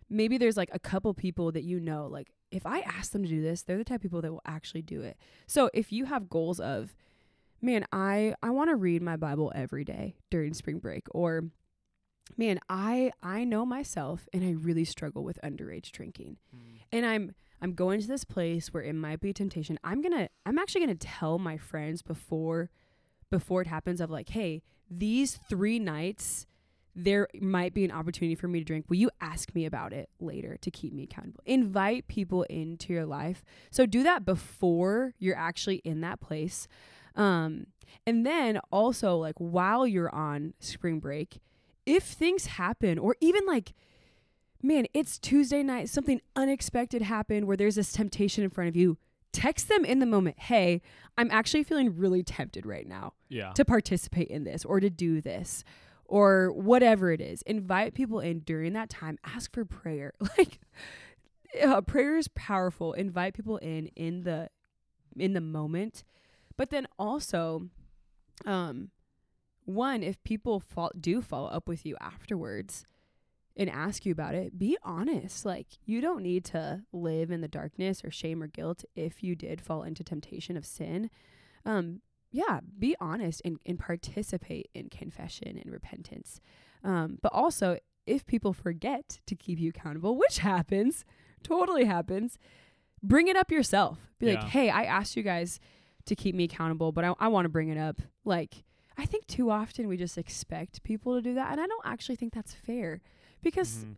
maybe 0.10 0.38
there's 0.38 0.58
like 0.58 0.70
a 0.74 0.80
couple 0.80 1.14
people 1.14 1.52
that 1.52 1.64
you 1.64 1.80
know 1.80 2.08
like 2.08 2.32
if 2.52 2.66
I 2.66 2.82
ask 2.82 3.14
them 3.14 3.24
to 3.24 3.30
do 3.30 3.42
this, 3.42 3.64
they're 3.64 3.78
the 3.78 3.86
type 3.86 3.98
of 3.98 4.02
people 4.02 4.22
that 4.22 4.32
will 4.32 4.42
actually 4.46 4.82
do 4.82 5.02
it. 5.02 5.18
So 5.48 5.70
if 5.74 5.92
you 5.92 6.06
have 6.06 6.30
goals 6.30 6.60
of 6.60 6.94
man, 7.62 7.86
I 7.92 8.36
I 8.44 8.50
want 8.50 8.70
to 8.70 8.76
read 8.76 9.02
my 9.02 9.16
Bible 9.16 9.52
every 9.56 9.86
day 9.86 10.16
during 10.30 10.54
spring 10.54 10.80
break 10.80 11.06
or 11.12 11.46
man, 12.38 12.60
I 12.70 13.12
I 13.24 13.44
know 13.46 13.66
myself 13.66 14.28
and 14.34 14.44
I 14.44 14.52
really 14.52 14.86
struggle 14.86 15.24
with 15.24 15.40
underage 15.44 15.92
drinking. 15.92 16.38
Mm. 16.56 16.80
And 16.92 17.06
I'm 17.06 17.36
I'm 17.62 17.74
going 17.74 18.02
to 18.02 18.08
this 18.08 18.24
place 18.24 18.74
where 18.74 18.84
it 18.84 18.94
might 18.94 19.22
be 19.22 19.34
temptation. 19.34 19.78
I'm 19.84 20.02
going 20.02 20.18
to 20.18 20.30
I'm 20.46 20.58
actually 20.58 20.86
going 20.86 20.98
to 20.98 21.08
tell 21.08 21.38
my 21.38 21.58
friends 21.58 22.02
before 22.02 22.70
before 23.30 23.62
it 23.62 23.68
happens 23.68 24.02
of 24.02 24.10
like, 24.10 24.30
"Hey, 24.30 24.64
these 24.90 25.40
3 25.50 25.80
nights 25.80 26.48
there 26.96 27.28
might 27.40 27.74
be 27.74 27.86
an 27.86 27.92
opportunity 27.92 28.36
for 28.36 28.48
me 28.48 28.60
to 28.60 28.66
drink. 28.66 28.86
Will 28.90 28.98
you 28.98 29.10
ask 29.22 29.56
me 29.56 29.66
about 29.66 29.94
it 29.94 30.10
later 30.20 30.58
to 30.62 30.70
keep 30.70 30.94
me 30.94 31.04
accountable? 31.04 31.42
Invite 31.46 32.08
people 32.08 32.44
into 32.44 32.92
your 32.94 33.06
life. 33.06 33.44
So 33.70 33.86
do 33.86 34.04
that 34.04 34.26
before 34.26 35.14
you're 35.18 35.38
actually 35.38 35.78
in 35.78 36.02
that 36.02 36.20
place. 36.20 36.68
Um, 37.16 37.68
and 38.06 38.26
then 38.26 38.60
also 38.72 39.16
like 39.16 39.36
while 39.38 39.88
you're 39.88 40.14
on 40.14 40.54
spring 40.60 41.00
break, 41.00 41.40
if 41.86 42.04
things 42.04 42.46
happen 42.46 43.00
or 43.00 43.16
even 43.22 43.46
like 43.46 43.74
man, 44.64 44.86
it's 44.94 45.18
Tuesday 45.18 45.64
night, 45.64 45.90
something 45.90 46.22
unexpected 46.36 47.02
happened 47.02 47.48
where 47.48 47.58
there's 47.58 47.76
this 47.76 47.92
temptation 47.92 48.44
in 48.44 48.50
front 48.50 48.68
of 48.70 48.76
you, 48.76 48.98
text 49.32 49.70
them 49.70 49.86
in 49.86 50.00
the 50.00 50.06
moment, 50.06 50.38
"Hey, 50.40 50.82
I'm 51.18 51.32
actually 51.32 51.64
feeling 51.64 51.96
really 51.96 52.24
tempted 52.24 52.66
right 52.66 52.88
now 52.88 53.14
Yeah. 53.30 53.52
to 53.54 53.64
participate 53.66 54.28
in 54.28 54.44
this 54.44 54.66
or 54.66 54.80
to 54.80 54.90
do 54.90 55.22
this." 55.22 55.64
Or 56.06 56.52
whatever 56.52 57.12
it 57.12 57.22
is, 57.22 57.42
invite 57.44 57.94
people 57.94 58.20
in 58.20 58.40
during 58.42 58.74
that 58.74 58.90
time. 58.90 59.18
Ask 59.24 59.54
for 59.54 59.64
prayer. 59.64 60.14
Like, 60.38 60.60
uh, 61.62 61.82
prayer 61.82 62.18
is 62.18 62.28
powerful. 62.30 62.92
Invite 62.94 63.34
people 63.34 63.58
in 63.58 63.88
in 63.96 64.24
the 64.24 64.50
in 65.16 65.34
the 65.34 65.42
moment, 65.42 66.04
but 66.58 66.70
then 66.70 66.88
also, 67.00 67.70
um, 68.46 68.92
one 69.66 70.04
if 70.04 70.22
people 70.24 70.60
fall, 70.60 70.92
do 71.00 71.22
follow 71.22 71.48
up 71.48 71.68
with 71.68 71.86
you 71.86 71.96
afterwards 72.02 72.86
and 73.58 73.70
ask 73.70 74.06
you 74.06 74.12
about 74.12 74.34
it, 74.36 74.58
be 74.58 74.78
honest. 74.84 75.46
Like 75.46 75.68
you 75.86 76.02
don't 76.02 76.24
need 76.24 76.46
to 76.46 76.84
live 76.94 77.32
in 77.32 77.42
the 77.42 77.48
darkness 77.48 78.04
or 78.04 78.12
shame 78.12 78.42
or 78.42 78.48
guilt 78.48 78.86
if 78.96 79.24
you 79.24 79.36
did 79.36 79.62
fall 79.62 79.84
into 79.84 80.04
temptation 80.04 80.56
of 80.58 80.66
sin. 80.66 81.10
Um, 81.66 82.02
yeah, 82.32 82.62
be 82.80 82.96
honest 83.00 83.42
and, 83.44 83.58
and 83.66 83.78
participate 83.78 84.70
in 84.74 84.90
confession 84.90 85.58
and 85.62 85.72
repentance. 85.72 86.40
Um, 86.84 87.18
but 87.22 87.34
also, 87.34 87.78
if 88.08 88.26
people 88.26 88.54
forget 88.54 89.20
to 89.28 89.36
keep 89.36 89.60
you 89.60 89.70
accountable, 89.70 90.18
which 90.18 90.40
happens, 90.40 91.04
totally 91.44 91.84
happens, 91.86 92.40
bring 93.04 93.28
it 93.28 93.36
up 93.36 93.52
yourself. 93.52 94.00
Be 94.18 94.28
Yeah. 94.28 94.34
like, 94.36 94.44
hey, 94.46 94.70
I 94.70 94.84
asked 94.84 95.16
you 95.18 95.24
guys 95.24 95.60
to 96.06 96.16
keep 96.16 96.34
me 96.34 96.46
accountable, 96.46 96.92
but 96.92 97.04
I, 97.04 97.14
I 97.20 97.28
want 97.28 97.46
to 97.46 97.50
bring 97.50 97.70
it 97.70 97.78
up. 97.78 98.02
Like, 98.26 98.64
I 98.98 99.06
think 99.06 99.28
too 99.28 99.50
often 99.50 99.88
we 99.88 99.98
just 99.98 100.18
expect 100.18 100.84
people 100.84 101.16
to 101.16 101.22
do 101.22 101.34
that. 101.36 101.52
And 101.52 101.62
I 101.62 101.68
don't 101.68 101.86
actually 101.86 102.16
think 102.18 102.34
that's 102.34 102.54
fair 102.54 103.02
because 103.42 103.86
Mhm. 103.86 103.96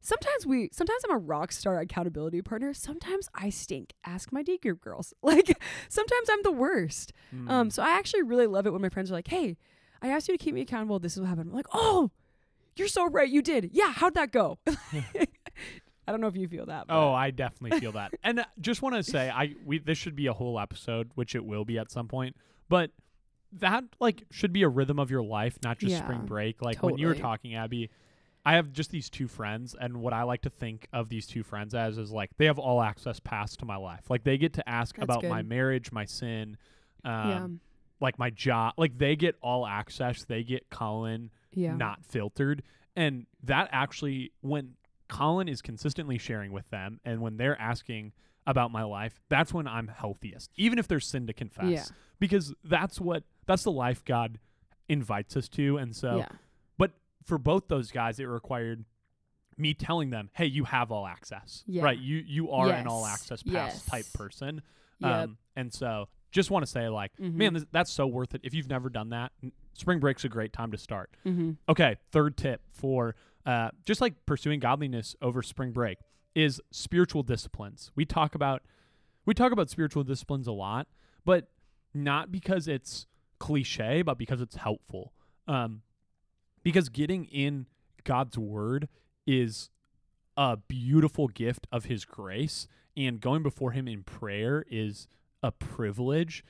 sometimes 0.00 0.46
we 0.46 0.68
sometimes 0.72 1.02
I'm 1.04 1.14
a 1.14 1.18
rock 1.18 1.52
star 1.52 1.78
accountability 1.78 2.42
partner. 2.42 2.74
Sometimes 2.74 3.28
I 3.34 3.50
stink. 3.50 3.94
Ask 4.04 4.32
my 4.32 4.42
D 4.42 4.58
group 4.58 4.80
girls. 4.80 5.14
Like 5.22 5.58
sometimes 5.88 6.28
I'm 6.30 6.42
the 6.42 6.52
worst. 6.52 7.12
Um 7.32 7.68
Mm. 7.68 7.72
so 7.72 7.82
I 7.82 7.90
actually 7.90 8.22
really 8.22 8.46
love 8.46 8.66
it 8.66 8.72
when 8.72 8.82
my 8.82 8.88
friends 8.88 9.10
are 9.10 9.14
like, 9.14 9.28
"Hey, 9.28 9.56
I 10.02 10.08
asked 10.08 10.28
you 10.28 10.36
to 10.36 10.42
keep 10.44 10.54
me 10.54 10.60
accountable. 10.62 10.98
This 10.98 11.14
is 11.14 11.20
what 11.20 11.28
happened." 11.28 11.50
I'm 11.50 11.56
like, 11.56 11.66
"Oh, 11.72 12.10
you're 12.76 12.88
so 12.88 13.06
right. 13.08 13.28
You 13.28 13.42
did. 13.42 13.70
Yeah, 13.72 13.92
how'd 13.92 14.14
that 14.14 14.32
go?" 14.32 14.58
I 16.08 16.12
don't 16.12 16.20
know 16.20 16.28
if 16.28 16.36
you 16.36 16.46
feel 16.46 16.66
that. 16.66 16.84
Oh, 16.88 17.12
I 17.12 17.30
definitely 17.32 17.80
feel 17.80 17.92
that. 17.92 18.12
And 18.22 18.40
uh, 18.40 18.44
just 18.60 18.80
want 18.80 18.94
to 18.94 19.02
say 19.02 19.28
I 19.28 19.54
we 19.64 19.78
this 19.78 19.98
should 19.98 20.14
be 20.14 20.26
a 20.28 20.32
whole 20.32 20.58
episode, 20.60 21.10
which 21.16 21.34
it 21.34 21.44
will 21.44 21.64
be 21.64 21.78
at 21.78 21.90
some 21.90 22.06
point. 22.06 22.36
But 22.68 22.90
that 23.60 23.84
like 24.00 24.24
should 24.30 24.52
be 24.52 24.62
a 24.62 24.68
rhythm 24.68 24.98
of 24.98 25.10
your 25.10 25.22
life, 25.22 25.58
not 25.62 25.78
just 25.78 25.96
spring 25.98 26.26
break. 26.26 26.62
Like 26.62 26.82
when 26.82 26.98
you 26.98 27.06
were 27.06 27.14
talking, 27.14 27.54
Abby, 27.54 27.90
I 28.44 28.54
have 28.54 28.72
just 28.72 28.90
these 28.90 29.10
two 29.10 29.26
friends, 29.28 29.74
and 29.78 29.96
what 29.98 30.12
I 30.12 30.22
like 30.22 30.42
to 30.42 30.50
think 30.50 30.86
of 30.92 31.08
these 31.08 31.26
two 31.26 31.42
friends 31.42 31.74
as 31.74 31.98
is 31.98 32.10
like 32.12 32.30
they 32.38 32.46
have 32.46 32.58
all 32.58 32.80
access 32.80 33.18
pass 33.20 33.56
to 33.56 33.64
my 33.64 33.76
life. 33.76 34.08
Like 34.08 34.22
they 34.24 34.38
get 34.38 34.52
to 34.54 34.68
ask 34.68 34.96
That's 34.96 35.04
about 35.04 35.24
my 35.24 35.42
marriage, 35.42 35.90
my 35.90 36.04
sin, 36.04 36.56
um, 37.04 37.28
yeah. 37.28 37.46
like 38.00 38.18
my 38.18 38.30
job. 38.30 38.74
Like 38.76 38.98
they 38.98 39.16
get 39.16 39.36
all 39.42 39.66
access. 39.66 40.24
They 40.24 40.42
get 40.44 40.70
Colin 40.70 41.30
Yeah. 41.52 41.74
not 41.74 42.04
filtered, 42.04 42.62
and 42.94 43.26
that 43.42 43.68
actually 43.72 44.32
when 44.42 44.74
Colin 45.08 45.48
is 45.48 45.60
consistently 45.62 46.18
sharing 46.18 46.52
with 46.52 46.68
them, 46.70 47.00
and 47.04 47.20
when 47.20 47.36
they're 47.36 47.60
asking 47.60 48.12
about 48.46 48.70
my 48.70 48.84
life, 48.84 49.20
that's 49.28 49.52
when 49.52 49.66
I'm 49.66 49.88
healthiest, 49.88 50.50
even 50.56 50.78
if 50.78 50.86
there's 50.86 51.06
sin 51.06 51.26
to 51.26 51.32
confess, 51.32 51.66
Yeah. 51.68 51.84
because 52.20 52.54
that's 52.62 53.00
what 53.00 53.24
that's 53.46 53.62
the 53.62 53.72
life 53.72 54.04
God 54.04 54.38
invites 54.88 55.36
us 55.36 55.48
to, 55.50 55.78
and 55.78 55.94
so 55.94 56.18
yeah. 56.18 56.28
but 56.78 56.92
for 57.24 57.38
both 57.38 57.68
those 57.68 57.90
guys, 57.90 58.18
it 58.20 58.24
required 58.24 58.84
me 59.56 59.72
telling 59.74 60.10
them, 60.10 60.30
"Hey, 60.34 60.46
you 60.46 60.64
have 60.64 60.92
all 60.92 61.06
access, 61.06 61.64
Yeah. 61.66 61.82
right? 61.82 61.98
You 61.98 62.18
you 62.26 62.50
are 62.50 62.70
an 62.70 62.86
all 62.86 63.06
access 63.06 63.42
pass 63.42 63.52
Yes. 63.52 63.86
type 63.86 64.06
person." 64.14 64.62
Yep. 64.98 65.10
Um, 65.12 65.38
and 65.56 65.72
so, 65.72 66.08
just 66.30 66.50
want 66.50 66.64
to 66.64 66.70
say, 66.70 66.88
like, 66.88 67.18
man, 67.18 67.50
Mhm. 67.50 67.54
this, 67.54 67.66
that's 67.72 67.90
so 67.90 68.06
worth 68.06 68.34
it. 68.34 68.40
If 68.44 68.54
you've 68.54 68.68
never 68.68 68.88
done 68.88 69.10
that, 69.10 69.32
n- 69.42 69.52
spring 69.74 69.98
break's 70.00 70.24
a 70.24 70.28
great 70.28 70.52
time 70.52 70.70
to 70.72 70.78
start. 70.78 71.14
mm-hmm. 71.24 71.52
Okay, 71.68 71.96
third 72.10 72.36
tip 72.36 72.62
for 72.70 73.14
uh, 73.44 73.70
just 73.84 74.00
like 74.00 74.26
pursuing 74.26 74.58
godliness 74.58 75.14
over 75.22 75.40
spring 75.42 75.70
break 75.72 75.98
is 76.34 76.60
spiritual 76.72 77.22
disciplines. 77.22 77.90
We 77.94 78.04
talk 78.04 78.34
about 78.34 78.62
we 79.24 79.34
talk 79.34 79.52
about 79.52 79.68
spiritual 79.70 80.02
disciplines 80.04 80.46
a 80.46 80.52
lot, 80.52 80.86
but 81.24 81.48
not 81.94 82.30
because 82.32 82.68
it's 82.68 83.06
cliche, 83.38 84.02
but 84.02 84.18
because 84.18 84.40
it's 84.40 84.56
helpful. 84.56 85.12
Um, 85.46 85.82
because 86.62 86.88
getting 86.88 87.26
in 87.26 87.66
God's 88.04 88.36
word 88.36 88.88
is 89.26 89.70
a 90.36 90.56
beautiful 90.56 91.28
gift 91.28 91.66
of 91.70 91.86
His 91.86 92.04
grace, 92.04 92.66
and 92.96 93.20
going 93.20 93.42
before 93.42 93.72
Him 93.72 93.86
in 93.86 94.02
prayer 94.02 94.64
is 94.70 95.08
a 95.42 95.52
privilege. 95.52 96.44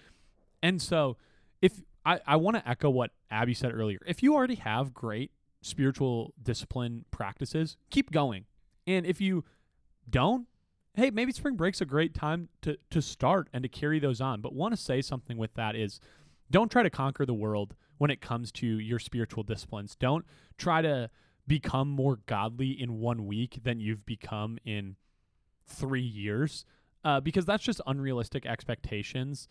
And 0.63 0.81
so, 0.81 1.17
if 1.61 1.83
I, 2.05 2.21
I 2.27 2.37
want 2.37 2.57
to 2.57 2.69
echo 2.69 2.89
what 2.91 3.11
Abby 3.31 3.55
said 3.55 3.75
earlier, 3.75 3.99
if 4.07 4.23
you 4.23 4.35
already 4.35 4.55
have 4.57 4.95
great 4.95 5.33
spiritual 5.61 6.33
discipline 6.43 7.05
practices, 7.11 7.77
keep 7.91 8.11
going. 8.11 8.45
And 8.87 9.05
if 9.05 9.21
you 9.21 9.45
don't, 10.09 10.47
hey, 10.95 11.11
maybe 11.11 11.33
spring 11.33 11.57
break's 11.57 11.81
a 11.81 11.85
great 11.85 12.15
time 12.15 12.49
to 12.63 12.79
to 12.91 13.03
start 13.03 13.49
and 13.53 13.63
to 13.63 13.69
carry 13.69 13.99
those 13.99 14.21
on. 14.21 14.41
But 14.41 14.55
want 14.55 14.75
to 14.75 14.81
say 14.81 15.03
something 15.03 15.37
with 15.37 15.55
that 15.55 15.77
is 15.77 16.01
don't 16.51 16.71
try 16.71 16.83
to 16.83 16.91
conquer 16.91 17.25
the 17.27 17.35
world 17.35 17.75
when 17.99 18.11
it 18.11 18.21
comes 18.21 18.53
to 18.53 18.67
your 18.67 18.99
spiritual 18.99 19.43
disciplines. 19.43 19.97
Don't 19.97 20.25
try 20.59 20.83
to 20.83 21.11
become 21.47 21.89
more 21.89 22.19
godly 22.27 22.71
in 22.71 22.99
one 22.99 23.27
week 23.27 23.61
than 23.63 23.81
you've 23.81 24.05
become 24.05 24.59
in 24.65 24.97
three 25.67 26.01
years, 26.03 26.65
uh, 27.05 27.21
because 27.21 27.45
that's 27.45 27.63
just 27.65 27.81
unrealistic 27.87 28.45
expectations. 28.47 29.49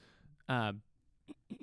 Um, 0.49 0.81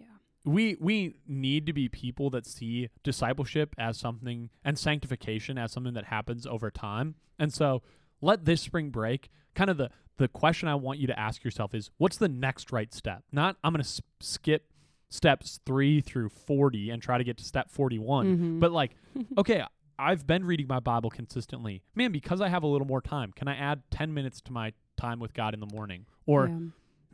Yeah. 0.00 0.06
we 0.44 0.76
we 0.80 1.14
need 1.28 1.66
to 1.66 1.72
be 1.72 1.88
people 1.88 2.30
that 2.30 2.46
see 2.46 2.88
discipleship 3.04 3.74
as 3.78 3.98
something 3.98 4.50
and 4.64 4.78
sanctification 4.78 5.58
as 5.58 5.70
something 5.72 5.94
that 5.94 6.06
happens 6.06 6.46
over 6.46 6.70
time. 6.70 7.14
And 7.38 7.52
so 7.52 7.82
let 8.20 8.44
this 8.46 8.62
spring 8.62 8.90
break 8.90 9.30
kind 9.54 9.70
of 9.70 9.76
the 9.76 9.90
the 10.16 10.28
question 10.28 10.68
I 10.68 10.74
want 10.74 10.98
you 10.98 11.06
to 11.06 11.18
ask 11.18 11.44
yourself 11.44 11.74
is 11.74 11.90
what's 11.98 12.16
the 12.16 12.28
next 12.28 12.72
right 12.72 12.92
step? 12.92 13.22
Not 13.30 13.56
I'm 13.62 13.72
going 13.72 13.82
to 13.82 13.86
s- 13.88 14.00
skip 14.20 14.71
steps 15.12 15.60
3 15.66 16.00
through 16.00 16.28
40 16.30 16.90
and 16.90 17.02
try 17.02 17.18
to 17.18 17.24
get 17.24 17.36
to 17.38 17.44
step 17.44 17.70
41, 17.70 18.26
Mhm. 18.38 18.60
but 18.60 18.72
like 18.72 18.96
okay, 19.38 19.62
I've 19.98 20.26
been 20.26 20.44
reading 20.44 20.66
my 20.66 20.80
Bible 20.80 21.10
consistently. 21.10 21.82
Man, 21.94 22.12
because 22.12 22.40
I 22.40 22.48
have 22.48 22.62
a 22.62 22.66
little 22.66 22.86
more 22.86 23.00
time, 23.02 23.30
can 23.32 23.46
I 23.46 23.54
add 23.56 23.82
10 23.90 24.12
minutes 24.14 24.40
to 24.42 24.52
my 24.52 24.72
time 24.96 25.20
with 25.20 25.34
God 25.34 25.54
in 25.54 25.60
the 25.60 25.66
morning? 25.72 26.06
Or 26.26 26.46
Yeah. 26.48 26.58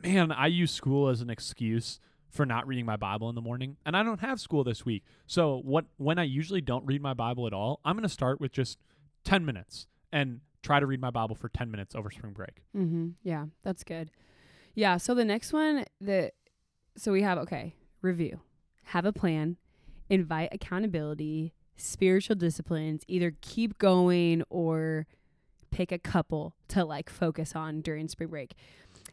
man, 0.01 0.31
I 0.31 0.47
use 0.47 0.71
school 0.71 1.09
as 1.09 1.21
an 1.21 1.29
excuse 1.29 1.99
for 2.29 2.45
not 2.45 2.65
reading 2.67 2.85
my 2.85 2.95
Bible 2.95 3.27
in 3.29 3.35
the 3.35 3.41
morning, 3.41 3.75
and 3.85 3.97
I 3.97 4.03
don't 4.03 4.19
have 4.21 4.39
school 4.39 4.63
this 4.63 4.85
week. 4.85 5.03
So 5.27 5.57
what 5.57 5.85
when 5.97 6.17
I 6.19 6.23
usually 6.23 6.61
don't 6.61 6.85
read 6.85 7.01
my 7.01 7.13
Bible 7.13 7.47
at 7.47 7.53
all, 7.53 7.79
I'm 7.83 7.95
going 7.95 8.03
to 8.03 8.09
start 8.09 8.39
with 8.39 8.51
just 8.51 8.77
10 9.25 9.43
minutes 9.45 9.87
and 10.11 10.39
try 10.61 10.79
to 10.79 10.85
read 10.85 11.01
my 11.01 11.09
Bible 11.09 11.35
for 11.35 11.49
10 11.49 11.69
minutes 11.71 11.95
over 11.95 12.09
spring 12.11 12.33
break. 12.33 12.63
Mm-hmm. 12.75 13.09
Yeah, 13.23 13.47
that's 13.63 13.83
good. 13.83 14.11
Yeah. 14.75 14.97
So 14.97 15.13
the 15.15 15.25
next 15.25 15.51
one 15.53 15.85
that 16.01 16.33
so 16.95 17.11
we 17.11 17.21
have 17.23 17.37
okay 17.39 17.73
review, 18.01 18.41
have 18.85 19.05
a 19.05 19.13
plan, 19.13 19.57
invite 20.09 20.49
accountability, 20.51 21.53
spiritual 21.75 22.35
disciplines. 22.35 23.03
Either 23.07 23.33
keep 23.41 23.77
going 23.77 24.43
or 24.49 25.07
pick 25.71 25.91
a 25.91 25.99
couple 25.99 26.55
to 26.67 26.83
like 26.83 27.09
focus 27.09 27.55
on 27.55 27.81
during 27.81 28.07
spring 28.07 28.29
break. 28.29 28.55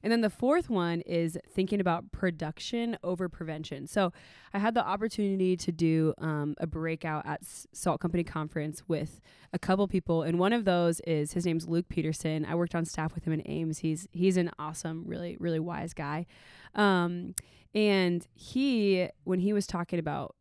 And 0.02 0.12
then 0.12 0.20
the 0.20 0.30
fourth 0.30 0.68
one 0.70 1.00
is 1.02 1.38
thinking 1.48 1.80
about 1.80 2.12
production 2.12 2.96
over 3.02 3.28
prevention. 3.28 3.86
So 3.86 4.12
I 4.52 4.58
had 4.58 4.74
the 4.74 4.86
opportunity 4.86 5.56
to 5.56 5.72
do 5.72 6.14
um, 6.18 6.54
a 6.58 6.66
breakout 6.66 7.26
at 7.26 7.40
Salt 7.72 8.00
Company 8.00 8.24
Conference 8.24 8.82
with 8.88 9.20
a 9.52 9.58
couple 9.58 9.86
people, 9.88 10.22
and 10.22 10.38
one 10.38 10.52
of 10.52 10.64
those 10.64 11.00
is 11.00 11.32
his 11.32 11.46
name's 11.46 11.66
Luke 11.66 11.88
Peterson. 11.88 12.44
I 12.44 12.54
worked 12.54 12.74
on 12.74 12.84
staff 12.84 13.14
with 13.14 13.24
him 13.24 13.32
in 13.32 13.42
Ames. 13.46 13.78
He's 13.78 14.06
he's 14.12 14.36
an 14.36 14.50
awesome, 14.58 15.04
really 15.06 15.36
really 15.40 15.60
wise 15.60 15.94
guy, 15.94 16.26
um, 16.74 17.34
and 17.74 18.26
he 18.34 19.08
when 19.24 19.40
he 19.40 19.52
was 19.52 19.66
talking 19.66 19.98
about, 19.98 20.34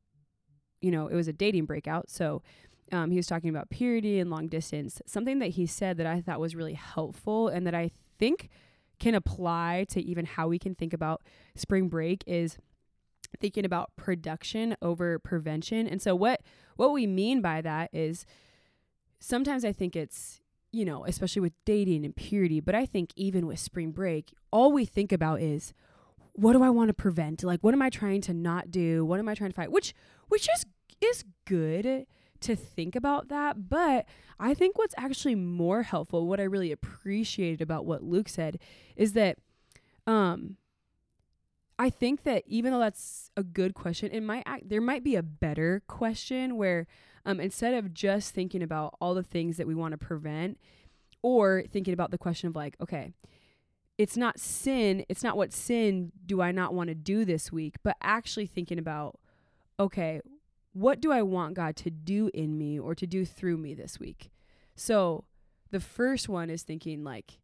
you 0.82 0.92
know, 0.92 1.08
it 1.08 1.16
was 1.16 1.28
a 1.28 1.34
dating 1.34 1.66
breakout, 1.66 2.10
so. 2.10 2.42
Um, 2.92 3.10
he 3.10 3.18
was 3.18 3.26
talking 3.26 3.50
about 3.50 3.72
purity 3.72 4.20
and 4.20 4.30
long 4.30 4.48
distance. 4.48 5.02
Something 5.08 5.40
that 5.40 5.48
he 5.48 5.66
said 5.66 5.98
that 5.98 6.06
I 6.06 6.22
thought 6.22 6.40
was 6.40 6.56
really 6.56 6.76
helpful 6.76 7.48
and 7.48 7.66
that 7.66 7.74
I 7.74 7.90
think 8.20 8.48
can 9.00 9.16
apply 9.16 9.86
to 9.90 10.02
even 10.02 10.26
how 10.26 10.48
we 10.48 10.60
can 10.60 10.76
think 10.76 10.94
about 10.94 11.22
spring 11.56 11.90
break 11.90 12.24
is 12.26 12.58
thinking 13.40 13.66
about 13.66 13.92
production 13.96 14.76
over 14.82 15.20
prevention. 15.20 15.88
And 15.88 16.02
so 16.02 16.16
what 16.16 16.42
what 16.76 16.92
we 16.92 17.08
mean 17.08 17.42
by 17.42 17.62
that 17.62 17.90
is 17.94 18.26
sometimes 19.20 19.66
I 19.66 19.72
think 19.72 19.96
it's 19.96 20.42
you 20.72 20.84
know, 20.84 21.06
especially 21.06 21.40
with 21.40 21.54
dating 21.64 22.04
and 22.04 22.14
purity, 22.14 22.60
but 22.60 22.76
I 22.76 22.86
think 22.86 23.12
even 23.16 23.48
with 23.48 23.60
spring 23.60 23.92
break, 23.92 24.34
all 24.52 24.74
we 24.74 24.84
think 24.84 25.14
about 25.14 25.42
is 25.42 25.74
what 26.34 26.52
do 26.52 26.62
I 26.64 26.70
want 26.70 26.90
to 26.90 26.94
prevent? 26.94 27.44
Like 27.44 27.62
what 27.62 27.74
am 27.74 27.82
I 27.82 27.90
trying 27.90 28.22
to 28.22 28.34
not 28.34 28.72
do? 28.72 29.06
What 29.06 29.20
am 29.20 29.30
I 29.30 29.36
trying 29.36 29.52
to 29.52 29.56
fight? 29.56 29.72
Which 29.72 29.94
which 30.28 30.48
is 30.54 30.66
is 31.02 31.24
good 31.46 32.06
to 32.46 32.56
think 32.56 32.96
about 32.96 33.28
that, 33.30 33.70
but 33.70 34.06
I 34.40 34.54
think 34.54 34.78
what's 34.78 34.96
actually 34.98 35.36
more 35.36 35.84
helpful, 35.84 36.28
what 36.28 36.40
I 36.40 36.44
really 36.44 36.72
appreciated 36.72 37.62
about 37.62 37.86
what 37.86 38.04
Luke 38.04 38.30
said 38.30 38.60
is 38.96 39.14
that 39.14 39.38
um 40.08 40.58
I 41.78 41.90
think 41.90 42.24
that 42.24 42.44
even 42.48 42.72
though 42.72 42.80
that's 42.80 43.32
a 43.36 43.44
good 43.44 43.74
question, 43.74 44.10
it 44.12 44.22
might 44.22 44.44
act, 44.46 44.70
there 44.70 44.80
might 44.80 45.04
be 45.04 45.16
a 45.16 45.24
better 45.24 45.84
question 45.88 46.56
where 46.56 46.88
um, 47.26 47.40
instead 47.42 47.74
of 47.74 47.94
just 47.94 48.34
thinking 48.34 48.64
about 48.64 48.96
all 49.02 49.14
the 49.14 49.24
things 49.24 49.58
that 49.58 49.68
we 49.68 49.76
want 49.76 49.92
to 49.92 49.98
prevent, 49.98 50.58
or 51.22 51.64
thinking 51.72 51.94
about 51.94 52.12
the 52.12 52.18
question 52.18 52.48
of 52.48 52.56
like, 52.56 52.78
okay, 52.80 53.12
it's 53.98 54.16
not 54.16 54.40
sin, 54.40 55.04
it's 55.10 55.24
not 55.24 55.36
what 55.36 55.52
sin 55.52 56.12
do 56.26 56.40
I 56.42 56.52
not 56.52 56.74
want 56.74 56.90
to 56.90 56.96
do 56.96 57.26
this 57.26 57.52
week, 57.52 57.76
but 57.84 57.98
actually 58.02 58.46
thinking 58.46 58.78
about, 58.78 59.20
okay, 59.80 60.22
what 60.76 61.00
do 61.00 61.10
I 61.10 61.22
want 61.22 61.54
God 61.54 61.78
to 61.78 61.90
do 61.90 62.30
in 62.34 62.58
me 62.58 62.78
or 62.78 62.94
to 62.96 63.08
do 63.08 63.24
through 63.24 63.56
me 63.56 63.74
this 63.74 63.98
week? 63.98 64.30
So 64.76 65.24
the 65.72 65.80
first 65.80 66.28
one 66.28 66.50
is 66.50 66.64
thinking 66.64 67.02
like, 67.02 67.40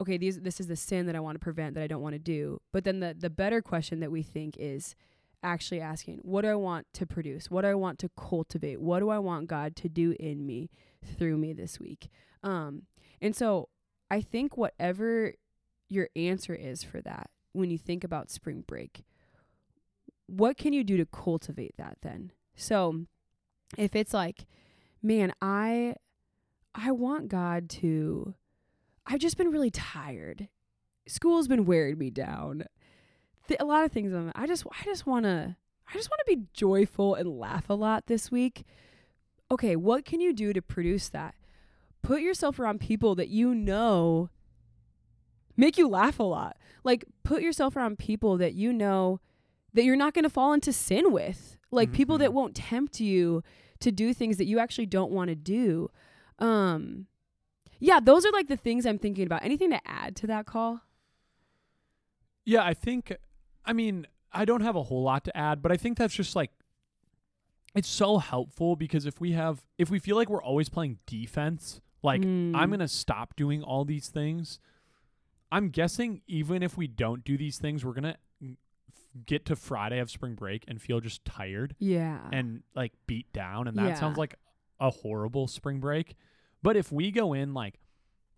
okay, 0.00 0.16
these 0.16 0.40
this 0.40 0.60
is 0.60 0.68
the 0.68 0.76
sin 0.76 1.06
that 1.06 1.16
I 1.16 1.20
want 1.20 1.34
to 1.34 1.40
prevent 1.42 1.74
that 1.74 1.82
I 1.82 1.88
don't 1.88 2.00
want 2.00 2.14
to 2.14 2.20
do. 2.20 2.60
But 2.72 2.84
then 2.84 3.00
the 3.00 3.12
the 3.18 3.28
better 3.28 3.60
question 3.60 3.98
that 4.00 4.12
we 4.12 4.22
think 4.22 4.56
is 4.56 4.94
actually 5.42 5.80
asking, 5.80 6.20
what 6.22 6.42
do 6.42 6.48
I 6.48 6.54
want 6.54 6.86
to 6.94 7.06
produce? 7.06 7.50
What 7.50 7.62
do 7.62 7.68
I 7.68 7.74
want 7.74 7.98
to 7.98 8.10
cultivate? 8.16 8.80
What 8.80 9.00
do 9.00 9.10
I 9.10 9.18
want 9.18 9.48
God 9.48 9.74
to 9.76 9.88
do 9.88 10.14
in 10.20 10.46
me 10.46 10.70
through 11.18 11.38
me 11.38 11.52
this 11.52 11.80
week? 11.80 12.08
Um 12.44 12.82
and 13.20 13.34
so 13.34 13.68
I 14.12 14.20
think 14.20 14.56
whatever 14.56 15.34
your 15.88 16.08
answer 16.14 16.54
is 16.54 16.84
for 16.84 17.00
that 17.00 17.30
when 17.52 17.72
you 17.72 17.78
think 17.78 18.04
about 18.04 18.30
spring 18.30 18.62
break, 18.64 19.02
what 20.32 20.56
can 20.56 20.72
you 20.72 20.82
do 20.84 20.96
to 20.96 21.06
cultivate 21.06 21.74
that 21.76 21.98
then? 22.02 22.32
So 22.54 23.04
if 23.76 23.94
it's 23.94 24.14
like, 24.14 24.46
man, 25.02 25.32
I 25.40 25.96
I 26.74 26.90
want 26.92 27.28
God 27.28 27.68
to 27.70 28.34
I've 29.06 29.20
just 29.20 29.36
been 29.36 29.50
really 29.50 29.70
tired. 29.70 30.48
School's 31.06 31.48
been 31.48 31.64
wearing 31.66 31.98
me 31.98 32.10
down. 32.10 32.64
Th- 33.48 33.60
a 33.60 33.64
lot 33.64 33.84
of 33.84 33.92
things. 33.92 34.12
I'm- 34.14 34.32
I 34.34 34.46
just, 34.46 34.64
I 34.70 34.84
just 34.84 35.06
want 35.06 35.24
to, 35.24 35.56
I 35.88 35.92
just 35.94 36.08
want 36.08 36.20
to 36.24 36.36
be 36.36 36.46
joyful 36.54 37.16
and 37.16 37.28
laugh 37.38 37.68
a 37.68 37.74
lot 37.74 38.06
this 38.06 38.30
week. 38.30 38.64
Okay, 39.50 39.74
what 39.74 40.04
can 40.04 40.20
you 40.20 40.32
do 40.32 40.52
to 40.52 40.62
produce 40.62 41.08
that? 41.08 41.34
Put 42.02 42.22
yourself 42.22 42.58
around 42.58 42.80
people 42.80 43.14
that 43.16 43.28
you 43.28 43.54
know 43.54 44.30
make 45.56 45.76
you 45.76 45.88
laugh 45.88 46.18
a 46.18 46.24
lot. 46.24 46.56
Like, 46.84 47.04
put 47.24 47.42
yourself 47.42 47.76
around 47.76 47.98
people 47.98 48.38
that 48.38 48.54
you 48.54 48.72
know 48.72 49.20
that 49.74 49.84
you're 49.84 49.96
not 49.96 50.14
going 50.14 50.24
to 50.24 50.30
fall 50.30 50.52
into 50.52 50.72
sin 50.72 51.12
with. 51.12 51.56
Like, 51.70 51.92
people 51.92 52.18
that 52.18 52.30
Mhm. 52.30 52.34
won't 52.34 52.54
tempt 52.56 53.00
you 53.00 53.42
to 53.80 53.90
do 53.90 54.12
things 54.12 54.36
that 54.36 54.44
you 54.44 54.58
actually 54.58 54.86
don't 54.86 55.10
want 55.10 55.28
to 55.28 55.34
do. 55.34 55.90
Um 56.38 57.06
yeah, 57.78 57.98
those 57.98 58.24
are 58.24 58.30
like 58.30 58.46
the 58.48 58.56
things 58.56 58.86
I'm 58.86 58.98
thinking 58.98 59.26
about. 59.26 59.42
Anything 59.42 59.70
to 59.70 59.80
add 59.88 60.14
to 60.16 60.26
that 60.28 60.46
call? 60.46 60.82
Yeah, 62.44 62.64
I 62.64 62.74
think 62.74 63.12
I 63.64 63.72
mean, 63.72 64.06
I 64.32 64.44
don't 64.44 64.60
have 64.62 64.76
a 64.76 64.82
whole 64.82 65.02
lot 65.02 65.24
to 65.24 65.36
add, 65.36 65.62
but 65.62 65.70
I 65.72 65.76
think 65.76 65.96
that's 65.98 66.14
just 66.14 66.34
like 66.36 66.50
it's 67.74 67.88
so 67.88 68.18
helpful 68.18 68.76
because 68.76 69.06
if 69.06 69.20
we 69.20 69.32
have 69.32 69.62
if 69.78 69.90
we 69.90 69.98
feel 69.98 70.16
like 70.16 70.28
we're 70.28 70.42
always 70.42 70.68
playing 70.68 70.98
defense, 71.06 71.80
like 72.02 72.22
I'm 72.22 72.52
Mm. 72.52 72.66
going 72.68 72.80
to 72.80 72.88
stop 72.88 73.34
doing 73.36 73.62
all 73.62 73.84
these 73.84 74.08
things. 74.08 74.58
I'm 75.50 75.68
guessing 75.68 76.22
even 76.26 76.62
if 76.62 76.76
we 76.76 76.86
don't 76.86 77.24
do 77.24 77.36
these 77.36 77.58
things, 77.58 77.84
we're 77.84 77.92
going 77.92 78.04
to 78.14 78.16
get 79.26 79.44
to 79.46 79.56
Friday 79.56 79.98
of 79.98 80.10
spring 80.10 80.34
break 80.34 80.64
and 80.68 80.80
feel 80.80 81.00
just 81.00 81.24
tired 81.24 81.74
Yeah. 81.78 82.18
and 82.32 82.62
like 82.74 82.92
beat 83.06 83.32
down 83.32 83.68
and 83.68 83.76
that 83.76 83.98
sounds 83.98 84.16
like 84.18 84.34
a 84.80 84.90
horrible 84.90 85.46
spring 85.48 85.80
break. 85.80 86.14
But 86.62 86.76
if 86.76 86.90
we 86.92 87.10
go 87.10 87.32
in 87.32 87.52
like 87.54 87.78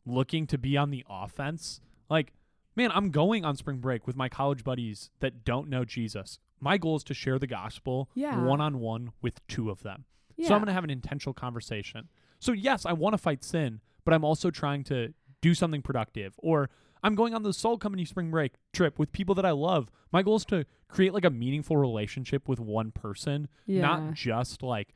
looking 0.06 0.46
to 0.48 0.58
be 0.58 0.76
on 0.76 0.90
the 0.90 1.04
offense, 1.08 1.80
like 2.10 2.32
man, 2.76 2.90
I'm 2.92 3.10
going 3.10 3.44
on 3.44 3.56
spring 3.56 3.78
break 3.78 4.06
with 4.06 4.16
my 4.16 4.28
college 4.28 4.64
buddies 4.64 5.10
that 5.20 5.44
don't 5.44 5.68
know 5.68 5.84
Jesus. 5.84 6.38
My 6.60 6.76
goal 6.76 6.96
is 6.96 7.04
to 7.04 7.14
share 7.14 7.38
the 7.38 7.46
gospel 7.46 8.08
Yeah. 8.14 8.42
one 8.44 8.60
on 8.60 8.80
one 8.80 9.12
with 9.22 9.46
two 9.46 9.70
of 9.70 9.82
them. 9.82 10.04
yeah. 10.36 10.48
So 10.48 10.54
I'm 10.54 10.60
going 10.60 10.66
to 10.68 10.72
have 10.72 10.82
an 10.84 10.90
intentional 10.90 11.34
conversation. 11.34 12.08
So 12.40 12.50
yes, 12.52 12.84
I 12.84 12.92
want 12.92 13.12
to 13.14 13.18
fight 13.18 13.44
sin, 13.44 13.80
but 14.04 14.12
I'm 14.12 14.24
also 14.24 14.50
trying 14.50 14.82
to 14.84 15.14
do 15.40 15.54
something 15.54 15.82
productive. 15.82 16.34
Or 16.38 16.68
I'm 17.04 17.14
going 17.14 17.34
on 17.34 17.42
the 17.42 17.52
Salt 17.52 17.80
Company 17.80 18.04
spring 18.04 18.30
break 18.30 18.54
trip 18.72 18.98
with 18.98 19.12
people 19.12 19.34
that 19.36 19.44
I 19.46 19.50
love. 19.52 19.90
My 20.10 20.22
goal 20.22 20.36
is 20.36 20.44
to 20.46 20.64
create 20.88 21.12
like 21.14 21.24
a 21.24 21.30
meaningful 21.30 21.76
relationship 21.76 22.48
with 22.48 22.58
one 22.58 22.90
person, 22.90 23.46
yeah. 23.66 23.82
not 23.82 24.14
just 24.14 24.62
like, 24.62 24.94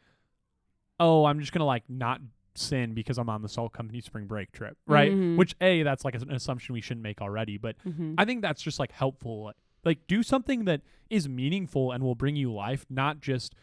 oh, 0.99 1.27
I'm 1.27 1.39
just 1.41 1.53
going 1.53 1.61
to 1.61 1.65
like 1.67 1.85
not 1.89 2.21
sin 2.55 2.93
because 2.95 3.19
I'm 3.19 3.29
on 3.29 3.43
the 3.43 3.49
Salt 3.49 3.73
Company 3.73 4.01
spring 4.01 4.27
break 4.27 4.51
trip, 4.53 4.77
right? 4.87 5.13
Mhm. 5.13 5.37
Which 5.37 5.55
a 5.61 5.83
that's 5.85 6.05
like 6.05 6.15
an 6.17 6.33
assumption 6.33 6.73
we 6.73 6.81
shouldn't 6.81 7.03
make 7.05 7.21
already, 7.21 7.57
but 7.59 7.77
Mhm. 7.87 8.15
I 8.19 8.25
think 8.25 8.43
that's 8.43 8.63
just 8.63 8.81
like 8.81 8.91
helpful. 8.91 9.53
Like 9.85 10.07
do 10.09 10.23
something 10.25 10.65
that 10.65 10.81
is 11.09 11.29
meaningful 11.29 11.93
and 11.93 12.03
will 12.03 12.17
bring 12.17 12.35
you 12.37 12.53
life, 12.53 12.85
not 12.91 13.21
just 13.21 13.55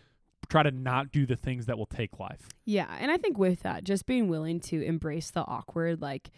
try 0.48 0.64
to 0.64 0.72
not 0.72 1.12
do 1.12 1.26
the 1.26 1.36
things 1.36 1.66
that 1.66 1.78
will 1.78 1.88
take 1.88 2.20
life. 2.20 2.48
Yeah, 2.64 2.96
and 3.00 3.12
I 3.12 3.18
think 3.18 3.38
with 3.38 3.62
that, 3.64 3.84
just 3.84 4.06
being 4.06 4.28
willing 4.30 4.60
to 4.62 4.82
embrace 4.82 5.30
the 5.32 5.42
awkward, 5.42 6.02
like 6.02 6.30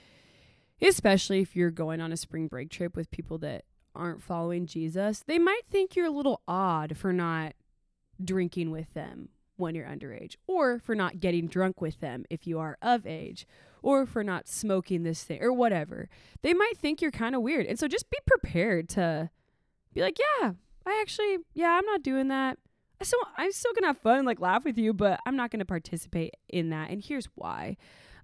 especially 0.81 1.41
if 1.41 1.55
you're 1.55 1.71
going 1.71 2.01
on 2.01 2.11
a 2.11 2.17
spring 2.17 2.47
break 2.47 2.69
trip 2.69 2.95
with 2.95 3.11
people 3.11 3.37
that 3.39 3.65
aren't 3.95 4.21
following 4.21 4.65
Jesus, 4.65 5.23
they 5.25 5.39
might 5.39 5.63
think 5.69 5.95
you're 5.95 6.05
a 6.05 6.11
little 6.11 6.41
odd 6.47 6.97
for 6.97 7.11
not 7.11 7.53
drinking 8.23 8.71
with 8.71 8.93
them 8.93 9.29
when 9.57 9.73
you're 9.73 9.87
underage, 9.87 10.35
or 10.45 10.79
for 10.79 10.93
not 10.93 11.19
getting 11.19 11.47
drunk 11.47 11.81
with 11.81 11.99
them 11.99 12.25
if 12.29 12.45
you 12.45 12.59
are 12.59 12.77
of 12.81 13.07
age, 13.07 13.47
or 13.81 14.05
for 14.05 14.23
not 14.23 14.47
smoking 14.47 15.01
this 15.03 15.23
thing, 15.23 15.41
or 15.41 15.51
whatever. 15.51 16.09
They 16.43 16.53
might 16.53 16.77
think 16.77 17.01
you're 17.01 17.11
kind 17.11 17.35
of 17.35 17.41
weird. 17.41 17.65
And 17.65 17.79
so 17.79 17.87
just 17.87 18.09
be 18.11 18.19
prepared 18.27 18.87
to 18.89 19.31
be 19.93 20.01
like, 20.01 20.17
yeah, 20.19 20.51
I 20.85 20.99
actually, 21.01 21.39
yeah, 21.55 21.71
I'm 21.71 21.85
not 21.85 22.03
doing 22.03 22.27
that. 22.27 22.59
I 23.01 23.03
so 23.03 23.17
I'm 23.35 23.51
still 23.51 23.73
gonna 23.73 23.87
have 23.87 23.97
fun 23.97 24.25
like 24.25 24.39
laugh 24.39 24.63
with 24.63 24.77
you, 24.77 24.93
but 24.93 25.19
I'm 25.25 25.35
not 25.35 25.51
gonna 25.51 25.65
participate 25.65 26.35
in 26.49 26.69
that. 26.69 26.89
And 26.89 27.03
here's 27.03 27.27
why. 27.35 27.77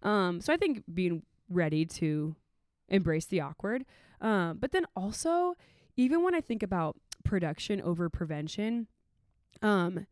Um, 0.03 0.41
so 0.41 0.53
I 0.53 0.57
think 0.57 0.83
being 0.91 1.24
ready 1.50 1.86
to 1.86 2.36
embrace 2.93 3.25
the 3.25 3.41
awkward. 3.41 3.83
Um, 4.21 4.57
but 4.59 4.71
then 4.71 4.85
also, 4.95 5.55
even 5.97 6.23
when 6.23 6.33
I 6.33 6.39
think 6.39 6.63
about 6.63 6.95
production 7.25 7.81
over 7.81 8.09
prevention, 8.09 8.88
um, 9.62 10.07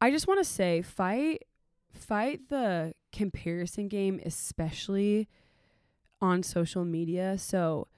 I 0.00 0.10
just 0.10 0.26
want 0.28 0.40
to 0.40 0.44
say 0.44 0.82
fight 0.82 1.44
fight 1.92 2.48
the 2.50 2.92
comparison 3.12 3.88
game, 3.88 4.20
especially 4.24 5.28
on 6.20 6.42
social 6.42 6.84
media. 6.84 7.38
So 7.38 7.88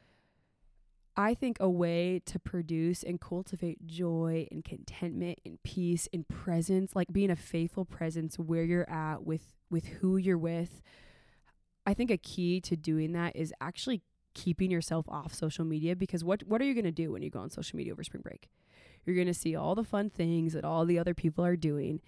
I 1.17 1.35
think 1.35 1.59
a 1.61 1.69
way 1.69 2.23
to 2.27 2.39
produce 2.39 3.03
and 3.03 3.21
cultivate 3.21 3.87
joy 3.87 4.47
and 4.51 4.65
contentment 4.65 5.41
and 5.45 5.63
peace 5.63 6.09
and 6.13 6.27
presence, 6.29 6.95
like 6.95 7.13
being 7.13 7.31
a 7.31 7.37
faithful 7.37 7.85
presence 7.85 8.39
where 8.39 8.65
you're 8.65 8.89
at 8.89 9.25
with 9.25 9.43
with 9.71 9.87
who 9.87 10.17
you're 10.17 10.39
with. 10.39 10.83
I 11.91 11.95
think 11.95 12.13
a 12.13 12.17
key 12.17 12.61
to 12.61 12.77
doing 12.77 13.13
that 13.15 13.35
is 13.35 13.53
actually 13.61 14.03
keeping 14.33 14.71
yourself 14.71 15.09
off 15.09 15.35
social 15.35 15.65
media 15.65 15.97
because 15.97 16.23
what 16.23 16.45
what 16.45 16.61
are 16.63 16.65
you 16.65 16.73
going 16.73 16.85
to 16.85 16.93
do 16.93 17.11
when 17.11 17.21
you 17.21 17.31
go 17.31 17.41
on 17.41 17.51
social 17.51 17.77
media 17.77 17.93
over 17.93 18.05
spring 18.05 18.23
break? 18.23 18.49
You're 19.05 19.17
going 19.17 19.27
to 19.27 19.35
see 19.35 19.57
all 19.57 19.75
the 19.75 19.83
fun 19.83 20.09
things 20.09 20.53
that 20.53 20.65
all 20.65 20.87
the 20.87 21.01
other 21.01 21.15
people 21.15 21.45
are 21.45 21.57
doing. 21.57 22.01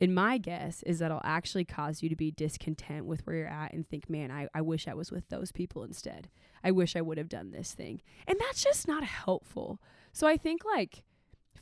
And 0.00 0.14
my 0.14 0.38
guess 0.38 0.82
is 0.84 1.00
that'll 1.00 1.20
actually 1.22 1.66
cause 1.66 2.02
you 2.02 2.08
to 2.08 2.16
be 2.16 2.30
discontent 2.30 3.04
with 3.04 3.26
where 3.26 3.36
you're 3.36 3.46
at 3.46 3.74
and 3.74 3.86
think, 3.86 4.08
man, 4.08 4.30
I, 4.30 4.48
I 4.54 4.62
wish 4.62 4.88
I 4.88 4.94
was 4.94 5.12
with 5.12 5.28
those 5.28 5.52
people 5.52 5.84
instead. 5.84 6.30
I 6.64 6.70
wish 6.70 6.96
I 6.96 7.02
would 7.02 7.18
have 7.18 7.28
done 7.28 7.50
this 7.50 7.74
thing. 7.74 8.00
And 8.26 8.38
that's 8.40 8.64
just 8.64 8.88
not 8.88 9.04
helpful. 9.04 9.80
So 10.14 10.26
I 10.26 10.38
think 10.38 10.62
like 10.64 11.02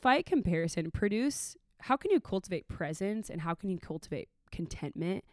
fight 0.00 0.26
comparison, 0.26 0.92
produce 0.92 1.56
how 1.80 1.96
can 1.96 2.12
you 2.12 2.20
cultivate 2.20 2.68
presence 2.68 3.28
and 3.28 3.40
how 3.40 3.54
can 3.54 3.68
you 3.68 3.78
cultivate 3.78 4.28
contentment 4.52 5.24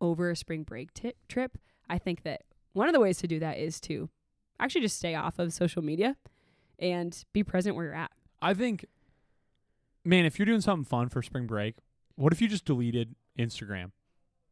over 0.00 0.30
a 0.30 0.36
spring 0.36 0.62
break 0.62 0.92
ti 0.94 1.12
trip? 1.28 1.58
I 1.88 1.98
think 1.98 2.22
that 2.22 2.42
one 2.72 2.88
of 2.88 2.92
the 2.94 3.00
ways 3.00 3.18
to 3.18 3.26
do 3.26 3.38
that 3.40 3.58
is 3.58 3.80
to 3.82 4.08
actually 4.60 4.82
just 4.82 4.96
stay 4.96 5.14
off 5.14 5.38
of 5.38 5.52
social 5.52 5.82
media 5.82 6.16
and 6.78 7.24
be 7.32 7.42
present 7.42 7.74
where 7.76 7.86
you're 7.86 7.94
at. 7.94 8.10
I 8.40 8.54
think, 8.54 8.84
man, 10.04 10.24
if 10.24 10.38
you're 10.38 10.46
doing 10.46 10.60
something 10.60 10.84
fun 10.84 11.08
for 11.08 11.22
spring 11.22 11.46
break, 11.46 11.76
what 12.16 12.32
if 12.32 12.40
you 12.40 12.48
just 12.48 12.64
deleted 12.64 13.14
Instagram? 13.38 13.92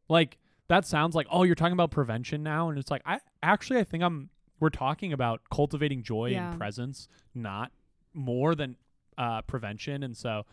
Like 0.09 0.37
that 0.67 0.85
sounds 0.85 1.15
like 1.15 1.27
oh, 1.29 1.43
you're 1.43 1.55
talking 1.55 1.73
about 1.73 1.91
prevention 1.91 2.43
now, 2.43 2.69
and 2.69 2.77
it's 2.77 2.91
like 2.91 3.01
I 3.05 3.19
actually 3.43 3.79
I 3.79 3.83
think 3.83 4.03
I'm 4.03 4.29
we're 4.59 4.69
talking 4.69 5.13
about 5.13 5.41
cultivating 5.51 6.01
joy 6.03 6.27
Yeah. 6.31 6.49
and 6.49 6.57
presence, 6.59 7.07
not 7.35 7.71
more 8.13 8.55
than 8.55 8.75
uh, 9.17 9.41
prevention. 9.43 10.01
And 10.01 10.17
so, 10.17 10.45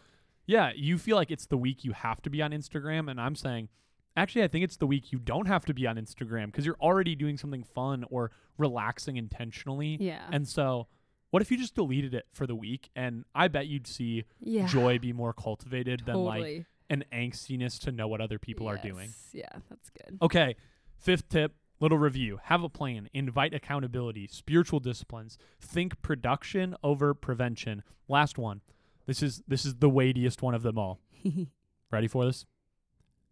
yeah, 0.46 0.72
you 0.76 0.98
feel 0.98 1.16
like 1.16 1.30
it's 1.30 1.46
the 1.46 1.56
week 1.56 1.84
you 1.84 1.92
have 1.92 2.20
to 2.22 2.30
be 2.30 2.42
on 2.42 2.50
Instagram, 2.52 3.10
and 3.10 3.20
I'm 3.20 3.34
saying. 3.36 3.68
Actually, 4.16 4.44
I 4.44 4.48
think 4.48 4.64
it's 4.64 4.76
the 4.76 4.86
week 4.86 5.12
you 5.12 5.18
don't 5.18 5.46
have 5.46 5.64
to 5.66 5.74
be 5.74 5.86
on 5.86 5.96
Instagram 5.96 6.46
because 6.46 6.64
you're 6.64 6.78
already 6.80 7.16
doing 7.16 7.36
something 7.36 7.64
fun 7.64 8.04
or 8.10 8.30
relaxing 8.58 9.16
intentionally. 9.16 9.96
Yeah. 10.00 10.22
And 10.30 10.46
so, 10.46 10.86
what 11.30 11.42
if 11.42 11.50
you 11.50 11.56
just 11.56 11.74
deleted 11.74 12.14
it 12.14 12.26
for 12.32 12.46
the 12.46 12.54
week? 12.54 12.90
And 12.94 13.24
I 13.34 13.48
bet 13.48 13.66
you'd 13.66 13.88
see 13.88 14.24
yeah. 14.40 14.66
joy 14.66 15.00
be 15.00 15.12
more 15.12 15.32
cultivated 15.32 16.02
than 16.06 16.16
like 16.16 16.64
an 16.90 17.04
angstiness 17.12 17.78
to 17.80 17.92
know 17.92 18.06
what 18.06 18.20
other 18.20 18.38
people 18.38 18.68
are 18.68 18.76
doing. 18.76 19.10
Yeah, 19.32 19.48
that's 19.68 19.90
good. 19.90 20.18
Okay, 20.22 20.54
fifth 20.96 21.28
tip, 21.28 21.54
little 21.80 21.98
review. 21.98 22.38
Have 22.44 22.62
a 22.62 22.68
plan, 22.68 23.08
invite 23.12 23.52
accountability, 23.52 24.28
spiritual 24.28 24.78
disciplines, 24.78 25.38
think 25.60 26.00
production 26.02 26.76
over 26.84 27.14
prevention. 27.14 27.82
Last 28.08 28.38
one. 28.38 28.60
This 29.06 29.22
is 29.22 29.42
this 29.48 29.64
is 29.64 29.76
the 29.76 29.90
weightiest 29.90 30.40
one 30.40 30.54
of 30.54 30.62
them 30.62 30.78
all. 30.78 31.00
Ready 31.90 32.06
for 32.06 32.24
this? 32.24 32.46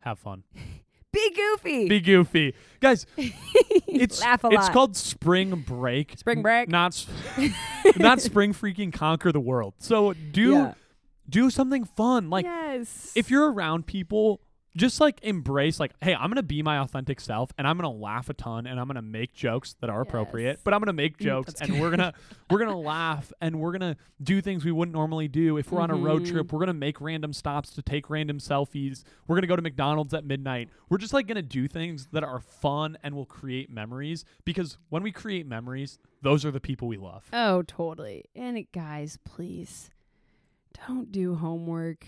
Have 0.02 0.18
fun. 0.18 0.44
Be 1.12 1.30
goofy. 1.34 1.88
Be 1.88 2.00
goofy. 2.00 2.54
Guys, 2.80 3.04
it's 3.18 4.22
Laugh 4.22 4.44
a 4.44 4.46
it's 4.46 4.56
lot. 4.56 4.72
called 4.72 4.96
spring 4.96 5.62
break. 5.66 6.16
Spring 6.18 6.40
break. 6.40 6.70
Not 6.70 6.92
s- 6.94 7.06
not 7.98 8.22
spring 8.22 8.54
freaking 8.54 8.90
conquer 8.92 9.30
the 9.30 9.40
world. 9.40 9.74
So 9.78 10.14
do 10.14 10.52
Yeah. 10.52 10.74
do 11.28 11.50
something 11.50 11.84
fun. 11.84 12.30
Like 12.30 12.46
yes. 12.46 13.12
if 13.14 13.30
you're 13.30 13.52
around 13.52 13.86
people, 13.86 14.40
just 14.76 15.00
like 15.00 15.20
embrace 15.22 15.78
like, 15.78 15.92
hey, 16.00 16.14
I'm 16.14 16.30
gonna 16.30 16.42
be 16.42 16.62
my 16.62 16.78
authentic 16.78 17.20
self 17.20 17.50
and 17.58 17.66
I'm 17.66 17.76
gonna 17.76 17.90
laugh 17.90 18.28
a 18.30 18.34
ton 18.34 18.66
and 18.66 18.80
I'm 18.80 18.86
gonna 18.86 19.02
make 19.02 19.34
jokes 19.34 19.76
that 19.80 19.90
are 19.90 20.00
appropriate, 20.00 20.60
but 20.64 20.72
I'm 20.72 20.80
gonna 20.80 20.92
make 20.92 21.18
jokes 21.20 21.54
and 21.60 21.80
we're 21.80 21.90
gonna 21.90 22.14
we're 22.50 22.58
gonna 22.58 22.78
laugh 22.78 23.32
and 23.40 23.60
we're 23.60 23.72
gonna 23.72 23.96
do 24.22 24.40
things 24.40 24.64
we 24.64 24.72
wouldn't 24.72 24.94
normally 24.94 25.28
do. 25.28 25.56
If 25.58 25.70
we're 25.70 25.80
on 25.80 25.90
a 25.90 25.96
road 25.96 26.24
trip, 26.24 26.46
mm-hmm. 26.46 26.56
we're 26.56 26.60
gonna 26.60 26.74
make 26.74 27.00
random 27.00 27.32
stops 27.32 27.70
to 27.70 27.82
take 27.82 28.08
random 28.08 28.38
selfies. 28.38 29.04
We're 29.26 29.36
gonna 29.36 29.46
go 29.46 29.56
to 29.56 29.62
McDonald's 29.62 30.14
at 30.14 30.24
midnight. 30.24 30.70
We're 30.88 30.98
just 30.98 31.12
like 31.12 31.26
gonna 31.26 31.42
do 31.42 31.68
things 31.68 32.08
that 32.12 32.24
are 32.24 32.40
fun 32.40 32.96
and 33.02 33.14
will 33.14 33.26
create 33.26 33.70
memories 33.70 34.24
because 34.44 34.78
when 34.88 35.02
we 35.02 35.12
create 35.12 35.46
memories, 35.46 35.98
those 36.22 36.44
are 36.44 36.50
the 36.50 36.60
people 36.60 36.88
we 36.88 36.96
love. 36.96 37.28
Oh, 37.32 37.62
totally. 37.62 38.24
And 38.34 38.66
guys, 38.72 39.18
please 39.24 39.90
don't 40.86 41.12
do 41.12 41.34
homework. 41.34 42.06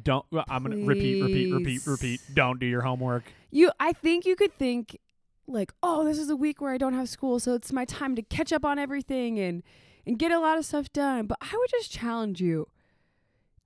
Don't 0.00 0.24
I'm 0.48 0.62
gonna 0.62 0.84
repeat, 0.84 1.20
repeat, 1.22 1.52
repeat, 1.52 1.86
repeat. 1.86 2.20
Don't 2.34 2.60
do 2.60 2.66
your 2.66 2.82
homework. 2.82 3.24
You 3.50 3.70
I 3.80 3.92
think 3.92 4.24
you 4.24 4.36
could 4.36 4.52
think 4.54 4.98
like, 5.46 5.72
"Oh, 5.82 6.04
this 6.04 6.18
is 6.18 6.30
a 6.30 6.36
week 6.36 6.60
where 6.60 6.72
I 6.72 6.78
don't 6.78 6.94
have 6.94 7.08
school, 7.08 7.40
so 7.40 7.54
it's 7.54 7.72
my 7.72 7.84
time 7.84 8.14
to 8.16 8.22
catch 8.22 8.52
up 8.52 8.64
on 8.64 8.78
everything 8.78 9.38
and 9.38 9.62
and 10.06 10.18
get 10.18 10.30
a 10.30 10.38
lot 10.38 10.58
of 10.58 10.64
stuff 10.64 10.92
done." 10.92 11.26
But 11.26 11.38
I 11.40 11.56
would 11.56 11.70
just 11.70 11.90
challenge 11.90 12.40
you. 12.40 12.68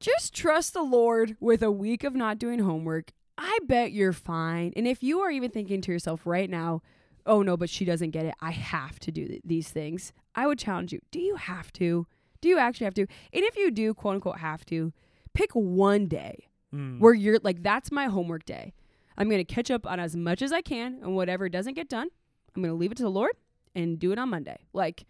Just 0.01 0.35
trust 0.35 0.73
the 0.73 0.83
Lord 0.83 1.37
with 1.41 1.63
a 1.63 1.71
week 1.71 2.05
of 2.05 2.15
not 2.15 2.39
doing 2.39 2.61
homework. 2.61 3.13
I 3.37 3.59
bet 3.67 3.93
you're 3.93 4.13
fine. 4.13 4.73
And 4.77 4.87
if 4.87 5.03
you 5.03 5.21
are 5.21 5.31
even 5.31 5.51
thinking 5.51 5.81
to 5.83 5.93
yourself 5.93 6.27
right 6.27 6.49
now, 6.49 6.83
"Oh 7.27 7.43
no, 7.43 7.57
but 7.57 7.71
she 7.71 7.85
doesn't 7.85 8.11
get 8.11 8.27
it. 8.27 8.35
I 8.41 8.51
have 8.51 8.99
to 9.01 9.13
do 9.13 9.27
th- 9.27 9.43
these 9.45 9.69
things." 9.69 10.13
I 10.35 10.47
would 10.47 10.59
challenge 10.59 10.93
you. 10.93 11.01
Do 11.11 11.21
you 11.21 11.37
have 11.37 11.73
to? 11.75 12.07
Do 12.41 12.49
you 12.49 12.59
actually 12.59 12.85
have 12.85 12.95
to? 12.95 13.07
And 13.33 13.45
if 13.45 13.57
you 13.57 13.71
do, 13.71 13.95
quote 13.95 14.17
unquote, 14.17 14.39
have 14.39 14.65
to, 14.67 14.93
pick 15.35 15.53
one 15.53 16.07
day 16.07 16.49
Mm. 16.75 16.99
where 16.99 17.15
you're 17.15 17.39
like, 17.45 17.63
that's 17.63 17.93
my 17.93 18.07
homework 18.07 18.45
day. 18.45 18.73
I'm 19.17 19.29
going 19.29 19.39
to 19.45 19.45
catch 19.55 19.71
up 19.71 19.87
on 19.87 20.01
as 20.01 20.17
much 20.17 20.43
as 20.43 20.53
I 20.53 20.61
can, 20.61 20.99
and 21.03 21.15
whatever 21.15 21.49
doesn't 21.49 21.75
get 21.75 21.89
done, 21.89 22.09
I'm 22.57 22.63
going 22.63 22.73
to 22.73 22.77
leave 22.77 22.91
it 22.91 22.97
to 22.97 23.05
the 23.05 23.11
Lord 23.11 23.31
and 23.77 23.97
do 23.97 24.11
it 24.11 24.19
on 24.19 24.29
Monday. 24.31 24.59
Like, 24.73 25.05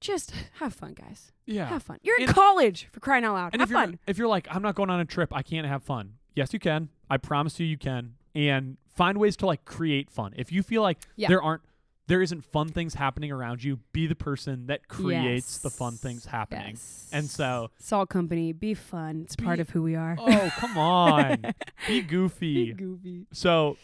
just 0.00 0.32
have 0.58 0.74
fun, 0.74 0.94
guys. 0.94 1.30
yeah. 1.46 1.66
Have 1.66 1.84
fun. 1.84 1.98
You're 2.02 2.16
in 2.18 2.24
And- 2.24 2.34
college 2.34 2.88
for 2.90 2.98
crying 2.98 3.24
out 3.24 3.34
loud. 3.34 3.52
And 3.52 3.62
have 3.62 3.68
if 3.68 3.70
you're 3.70 3.80
fun. 3.80 3.98
if 4.08 4.18
you're 4.18 4.26
like, 4.26 4.48
I'm 4.50 4.62
not 4.62 4.74
going 4.74 4.90
on 4.90 4.98
a 4.98 5.04
trip, 5.04 5.32
I 5.32 5.42
can't 5.42 5.66
have 5.66 5.84
fun. 5.84 6.14
Yes, 6.34 6.52
you 6.52 6.58
can. 6.58 6.88
I 7.08 7.18
promise 7.18 7.60
you, 7.60 7.66
you 7.66 7.78
can. 7.78 8.14
And 8.34 8.76
find 8.88 9.16
ways 9.18 9.36
to 9.38 9.46
like 9.46 9.64
create 9.64 10.10
fun. 10.10 10.34
If 10.36 10.50
you 10.50 10.62
feel 10.64 10.82
like 10.82 10.98
Yeah. 11.14 11.28
there 11.28 11.40
aren't, 11.42 11.62
there 12.08 12.22
isn't 12.22 12.44
fun 12.44 12.68
things 12.68 12.94
happening 12.94 13.32
around 13.32 13.64
you, 13.64 13.80
be 13.92 14.06
the 14.06 14.14
person 14.14 14.66
that 14.66 14.86
creates 14.88 15.58
the 15.58 15.70
fun 15.70 15.94
things 15.94 16.26
happening. 16.26 16.70
Yes. 16.74 17.08
And 17.12 17.28
so, 17.28 17.70
Salt 17.78 18.08
Company, 18.08 18.52
be 18.52 18.74
fun. 18.74 19.22
It's 19.24 19.36
part 19.36 19.58
of 19.60 19.70
who 19.70 19.82
we 19.82 19.96
are. 19.96 20.16
oh 20.18 20.50
come 20.56 20.78
on, 20.78 21.44
be 21.88 22.02
goofy. 22.02 22.66
Be 22.66 22.72
goofy. 22.72 23.26
So, 23.32 23.76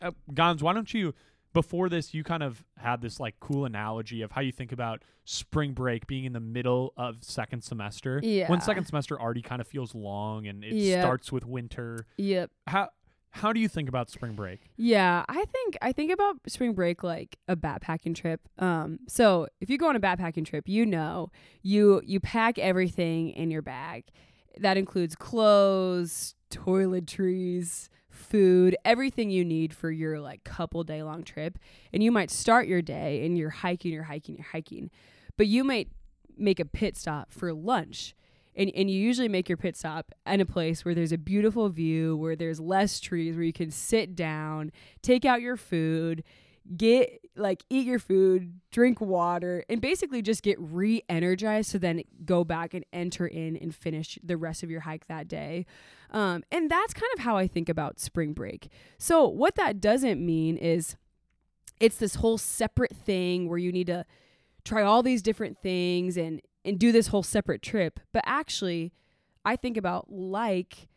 uh, 0.00 0.12
Gons, 0.32 0.62
why 0.62 0.72
don't 0.72 0.92
you? 0.92 1.14
Before 1.52 1.88
this, 1.88 2.12
you 2.12 2.22
kind 2.22 2.42
of 2.42 2.62
had 2.76 3.00
this 3.00 3.18
like 3.18 3.34
cool 3.40 3.64
analogy 3.64 4.20
of 4.20 4.30
how 4.30 4.42
you 4.42 4.52
think 4.52 4.72
about 4.72 5.02
spring 5.24 5.72
break 5.72 6.06
being 6.06 6.24
in 6.26 6.34
the 6.34 6.40
middle 6.40 6.92
of 6.98 7.24
second 7.24 7.64
semester. 7.64 8.20
Yeah. 8.22 8.50
When 8.50 8.60
second 8.60 8.84
semester 8.84 9.18
already 9.18 9.40
kind 9.40 9.62
of 9.62 9.66
feels 9.66 9.94
long 9.94 10.46
and 10.46 10.62
it 10.62 10.74
Yep. 10.74 11.02
starts 11.02 11.32
with 11.32 11.46
winter. 11.46 12.04
Yep. 12.18 12.50
How 12.66 12.90
how 13.36 13.52
do 13.52 13.60
you 13.60 13.68
think 13.68 13.88
about 13.88 14.08
spring 14.08 14.34
break? 14.34 14.60
Yeah, 14.76 15.24
I 15.28 15.44
think 15.44 15.76
I 15.82 15.92
think 15.92 16.10
about 16.10 16.36
spring 16.48 16.72
break 16.72 17.02
like 17.02 17.38
a 17.46 17.54
backpacking 17.54 18.14
trip. 18.14 18.40
Um, 18.58 19.00
so 19.08 19.46
if 19.60 19.68
you 19.68 19.76
go 19.76 19.88
on 19.88 19.96
a 19.96 20.00
backpacking 20.00 20.46
trip, 20.46 20.68
you 20.68 20.86
know 20.86 21.30
you 21.62 22.00
you 22.04 22.18
pack 22.18 22.58
everything 22.58 23.30
in 23.30 23.50
your 23.50 23.62
bag. 23.62 24.04
That 24.58 24.78
includes 24.78 25.14
clothes, 25.14 26.34
toiletries, 26.50 27.90
food, 28.08 28.74
everything 28.86 29.28
you 29.28 29.44
need 29.44 29.74
for 29.74 29.90
your 29.90 30.18
like 30.18 30.42
couple 30.44 30.82
day 30.82 31.02
long 31.02 31.22
trip. 31.22 31.58
And 31.92 32.02
you 32.02 32.10
might 32.10 32.30
start 32.30 32.66
your 32.66 32.80
day 32.80 33.26
and 33.26 33.36
you're 33.36 33.50
hiking, 33.50 33.92
you're 33.92 34.04
hiking, 34.04 34.36
you're 34.36 34.46
hiking, 34.46 34.90
but 35.36 35.46
you 35.46 35.62
might 35.62 35.88
make 36.38 36.58
a 36.58 36.64
pit 36.64 36.96
stop 36.96 37.32
for 37.32 37.52
lunch 37.52 38.14
and, 38.56 38.72
and 38.74 38.90
you 38.90 38.98
usually 38.98 39.28
make 39.28 39.48
your 39.48 39.58
pit 39.58 39.76
stop 39.76 40.12
in 40.26 40.40
a 40.40 40.46
place 40.46 40.84
where 40.84 40.94
there's 40.94 41.12
a 41.12 41.18
beautiful 41.18 41.68
view, 41.68 42.16
where 42.16 42.34
there's 42.34 42.58
less 42.58 42.98
trees, 43.00 43.36
where 43.36 43.44
you 43.44 43.52
can 43.52 43.70
sit 43.70 44.16
down, 44.16 44.72
take 45.02 45.24
out 45.24 45.42
your 45.42 45.56
food, 45.56 46.24
get 46.74 47.20
like 47.36 47.64
eat 47.68 47.86
your 47.86 47.98
food, 47.98 48.60
drink 48.70 49.00
water, 49.00 49.62
and 49.68 49.80
basically 49.80 50.22
just 50.22 50.42
get 50.42 50.56
re 50.58 51.02
energized 51.08 51.70
to 51.72 51.78
then 51.78 52.02
go 52.24 52.44
back 52.44 52.72
and 52.72 52.84
enter 52.92 53.26
in 53.26 53.56
and 53.56 53.74
finish 53.74 54.18
the 54.22 54.36
rest 54.36 54.62
of 54.62 54.70
your 54.70 54.80
hike 54.80 55.06
that 55.06 55.28
day. 55.28 55.66
Um, 56.10 56.42
and 56.50 56.70
that's 56.70 56.94
kind 56.94 57.10
of 57.14 57.20
how 57.20 57.36
I 57.36 57.46
think 57.46 57.68
about 57.68 58.00
spring 58.00 58.32
break. 58.32 58.70
So, 58.98 59.28
what 59.28 59.54
that 59.56 59.80
doesn't 59.80 60.24
mean 60.24 60.56
is 60.56 60.96
it's 61.78 61.96
this 61.96 62.16
whole 62.16 62.38
separate 62.38 62.96
thing 62.96 63.48
where 63.48 63.58
you 63.58 63.70
need 63.70 63.88
to 63.88 64.06
try 64.64 64.82
all 64.82 65.02
these 65.02 65.22
different 65.22 65.58
things 65.62 66.16
and 66.16 66.40
and 66.66 66.78
do 66.78 66.92
this 66.92 67.06
whole 67.08 67.22
separate 67.22 67.62
trip. 67.62 68.00
But 68.12 68.22
actually 68.26 68.92
i 69.44 69.54
think 69.56 69.76
about 69.76 70.12
like 70.12 70.88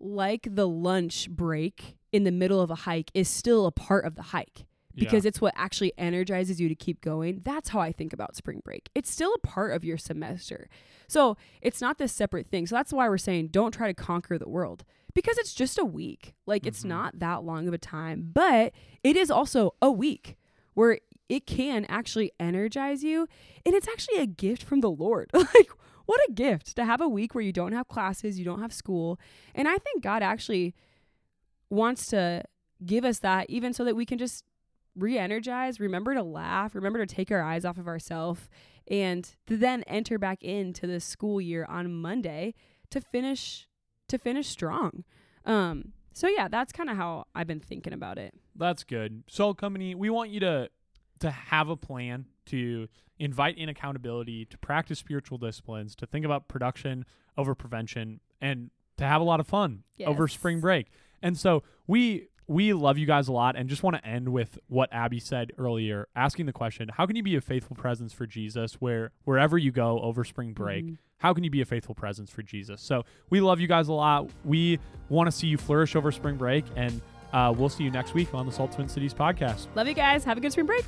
like 0.00 0.48
the 0.50 0.66
lunch 0.66 1.28
break 1.28 1.96
in 2.12 2.24
the 2.24 2.30
middle 2.32 2.60
of 2.60 2.70
a 2.70 2.74
hike 2.74 3.10
is 3.14 3.28
still 3.28 3.66
a 3.66 3.70
part 3.72 4.04
of 4.06 4.14
the 4.14 4.22
hike 4.22 4.64
because 4.96 5.24
it's 5.26 5.40
what 5.40 5.52
actually 5.56 5.92
energizes 5.96 6.60
you 6.60 6.68
to 6.68 6.74
keep 6.74 7.00
going. 7.00 7.40
That's 7.44 7.68
how 7.68 7.78
i 7.80 7.92
think 7.92 8.12
about 8.12 8.34
spring 8.36 8.60
break. 8.64 8.88
It's 8.94 9.10
still 9.10 9.32
a 9.34 9.38
part 9.38 9.72
of 9.72 9.84
your 9.84 9.98
semester. 9.98 10.68
So 11.08 11.36
it's 11.62 11.80
not 11.80 11.98
this 11.98 12.12
separate 12.12 12.48
thing. 12.50 12.66
So 12.66 12.74
that's 12.76 12.92
why 12.92 13.08
we're 13.08 13.18
saying 13.18 13.48
don't 13.48 13.72
try 13.72 13.86
to 13.88 13.94
conquer 13.94 14.38
the 14.38 14.48
world 14.48 14.84
because 15.14 15.36
it's 15.38 15.54
just 15.54 15.78
a 15.78 15.84
week. 15.84 16.34
Like 16.46 16.66
it's 16.66 16.82
Mhm. 16.82 16.88
not 16.88 17.18
that 17.18 17.44
long 17.44 17.68
of 17.68 17.74
a 17.74 17.78
time 17.78 18.30
but 18.32 18.72
it 19.04 19.16
is 19.16 19.30
also 19.30 19.74
a 19.82 19.90
week 19.92 20.36
where 20.74 20.98
it 21.30 21.46
can 21.46 21.86
actually 21.86 22.32
energize 22.38 23.02
you 23.02 23.26
and 23.64 23.74
it's 23.74 23.88
actually 23.88 24.18
a 24.18 24.26
gift 24.26 24.62
from 24.62 24.80
the 24.80 24.90
lord. 24.90 25.30
Like 25.34 25.70
what 26.06 26.20
a 26.28 26.32
gift 26.32 26.74
to 26.74 26.84
have 26.84 27.00
a 27.00 27.08
week 27.08 27.34
where 27.34 27.44
you 27.44 27.52
don't 27.52 27.72
have 27.72 27.86
classes 27.86 28.36
you 28.36 28.44
don't 28.44 28.60
have 28.60 28.72
school 28.72 29.20
and 29.54 29.68
i 29.68 29.78
think 29.78 30.02
god 30.02 30.24
actually 30.24 30.74
wants 31.68 32.06
to 32.06 32.42
give 32.84 33.04
us 33.04 33.20
that 33.20 33.48
even 33.48 33.72
so 33.72 33.84
that 33.84 33.94
we 33.94 34.04
can 34.04 34.18
just 34.18 34.44
re-energize 34.96 35.78
remember 35.78 36.12
to 36.14 36.22
laugh 36.22 36.74
remember 36.74 36.98
to 36.98 37.14
take 37.14 37.30
our 37.30 37.42
eyes 37.42 37.64
off 37.64 37.78
of 37.78 37.86
ourselves 37.86 38.48
and 38.88 39.36
then 39.46 39.84
enter 39.84 40.18
back 40.18 40.42
into 40.42 40.84
the 40.84 40.98
school 40.98 41.40
year 41.40 41.64
on 41.68 41.92
monday 41.92 42.54
to 42.90 43.00
finish 43.00 43.68
to 44.08 44.18
finish 44.18 44.48
strong. 44.48 45.04
Um 45.44 45.92
so 46.12 46.26
yeah 46.28 46.48
that's 46.48 46.72
kind 46.72 46.90
of 46.90 46.96
how 46.96 47.24
i've 47.34 47.46
been 47.46 47.60
thinking 47.60 47.92
about 47.92 48.18
it. 48.18 48.34
That's 48.54 48.84
good. 48.84 49.22
Salt 49.28 49.56
Company, 49.56 49.94
we 49.94 50.10
want 50.10 50.30
you 50.30 50.40
to 50.40 50.68
to 51.20 51.30
have 51.30 51.68
a 51.68 51.76
plan 51.76 52.26
to 52.46 52.88
invite 53.18 53.56
in 53.58 53.68
accountability, 53.68 54.44
to 54.46 54.58
practice 54.58 54.98
spiritual 54.98 55.38
disciplines, 55.38 55.94
to 55.96 56.06
think 56.06 56.24
about 56.24 56.48
production 56.48 57.04
over 57.36 57.54
prevention, 57.54 58.20
and 58.40 58.70
to 58.96 59.04
have 59.04 59.20
a 59.20 59.24
lot 59.24 59.40
of 59.40 59.46
fun 59.46 59.82
over 60.08 60.26
spring 60.28 60.60
break. 60.60 60.86
And 61.22 61.38
so 61.38 61.62
we 61.86 62.28
we 62.46 62.72
love 62.72 62.98
you 62.98 63.06
guys 63.06 63.28
a 63.28 63.32
lot 63.32 63.54
and 63.54 63.68
just 63.68 63.84
want 63.84 63.94
to 63.94 64.04
end 64.04 64.28
with 64.30 64.58
what 64.66 64.92
Abby 64.92 65.20
said 65.20 65.52
earlier, 65.56 66.08
asking 66.16 66.46
the 66.46 66.52
question, 66.52 66.88
how 66.92 67.06
can 67.06 67.14
you 67.14 67.22
be 67.22 67.36
a 67.36 67.40
faithful 67.40 67.76
presence 67.76 68.12
for 68.12 68.26
Jesus 68.26 68.74
where 68.80 69.12
wherever 69.24 69.56
you 69.56 69.70
go 69.70 70.00
over 70.00 70.24
spring 70.24 70.52
break? 70.52 70.84
Mhm. 70.84 70.98
How 71.18 71.32
can 71.34 71.44
you 71.44 71.50
be 71.50 71.60
a 71.60 71.64
faithful 71.66 71.94
presence 71.94 72.28
for 72.30 72.42
Jesus? 72.42 72.80
So 72.80 73.04
we 73.28 73.40
love 73.40 73.60
you 73.60 73.68
guys 73.68 73.86
a 73.88 73.92
lot. 73.92 74.30
We 74.44 74.78
want 75.10 75.28
to 75.28 75.32
see 75.32 75.46
you 75.46 75.58
flourish 75.58 75.94
over 75.94 76.10
spring 76.10 76.36
break 76.36 76.64
and 76.74 77.00
uh, 77.32 77.54
we'll 77.56 77.68
see 77.68 77.84
you 77.84 77.90
next 77.92 78.14
week 78.14 78.34
on 78.34 78.46
the 78.46 78.52
Salt 78.52 78.72
Twin 78.72 78.88
Cities 78.88 79.14
podcast. 79.14 79.68
love 79.76 79.86
you 79.86 79.94
guys 79.94 80.24
have 80.24 80.36
a 80.38 80.40
good 80.40 80.50
spring 80.50 80.66
break 80.66 80.86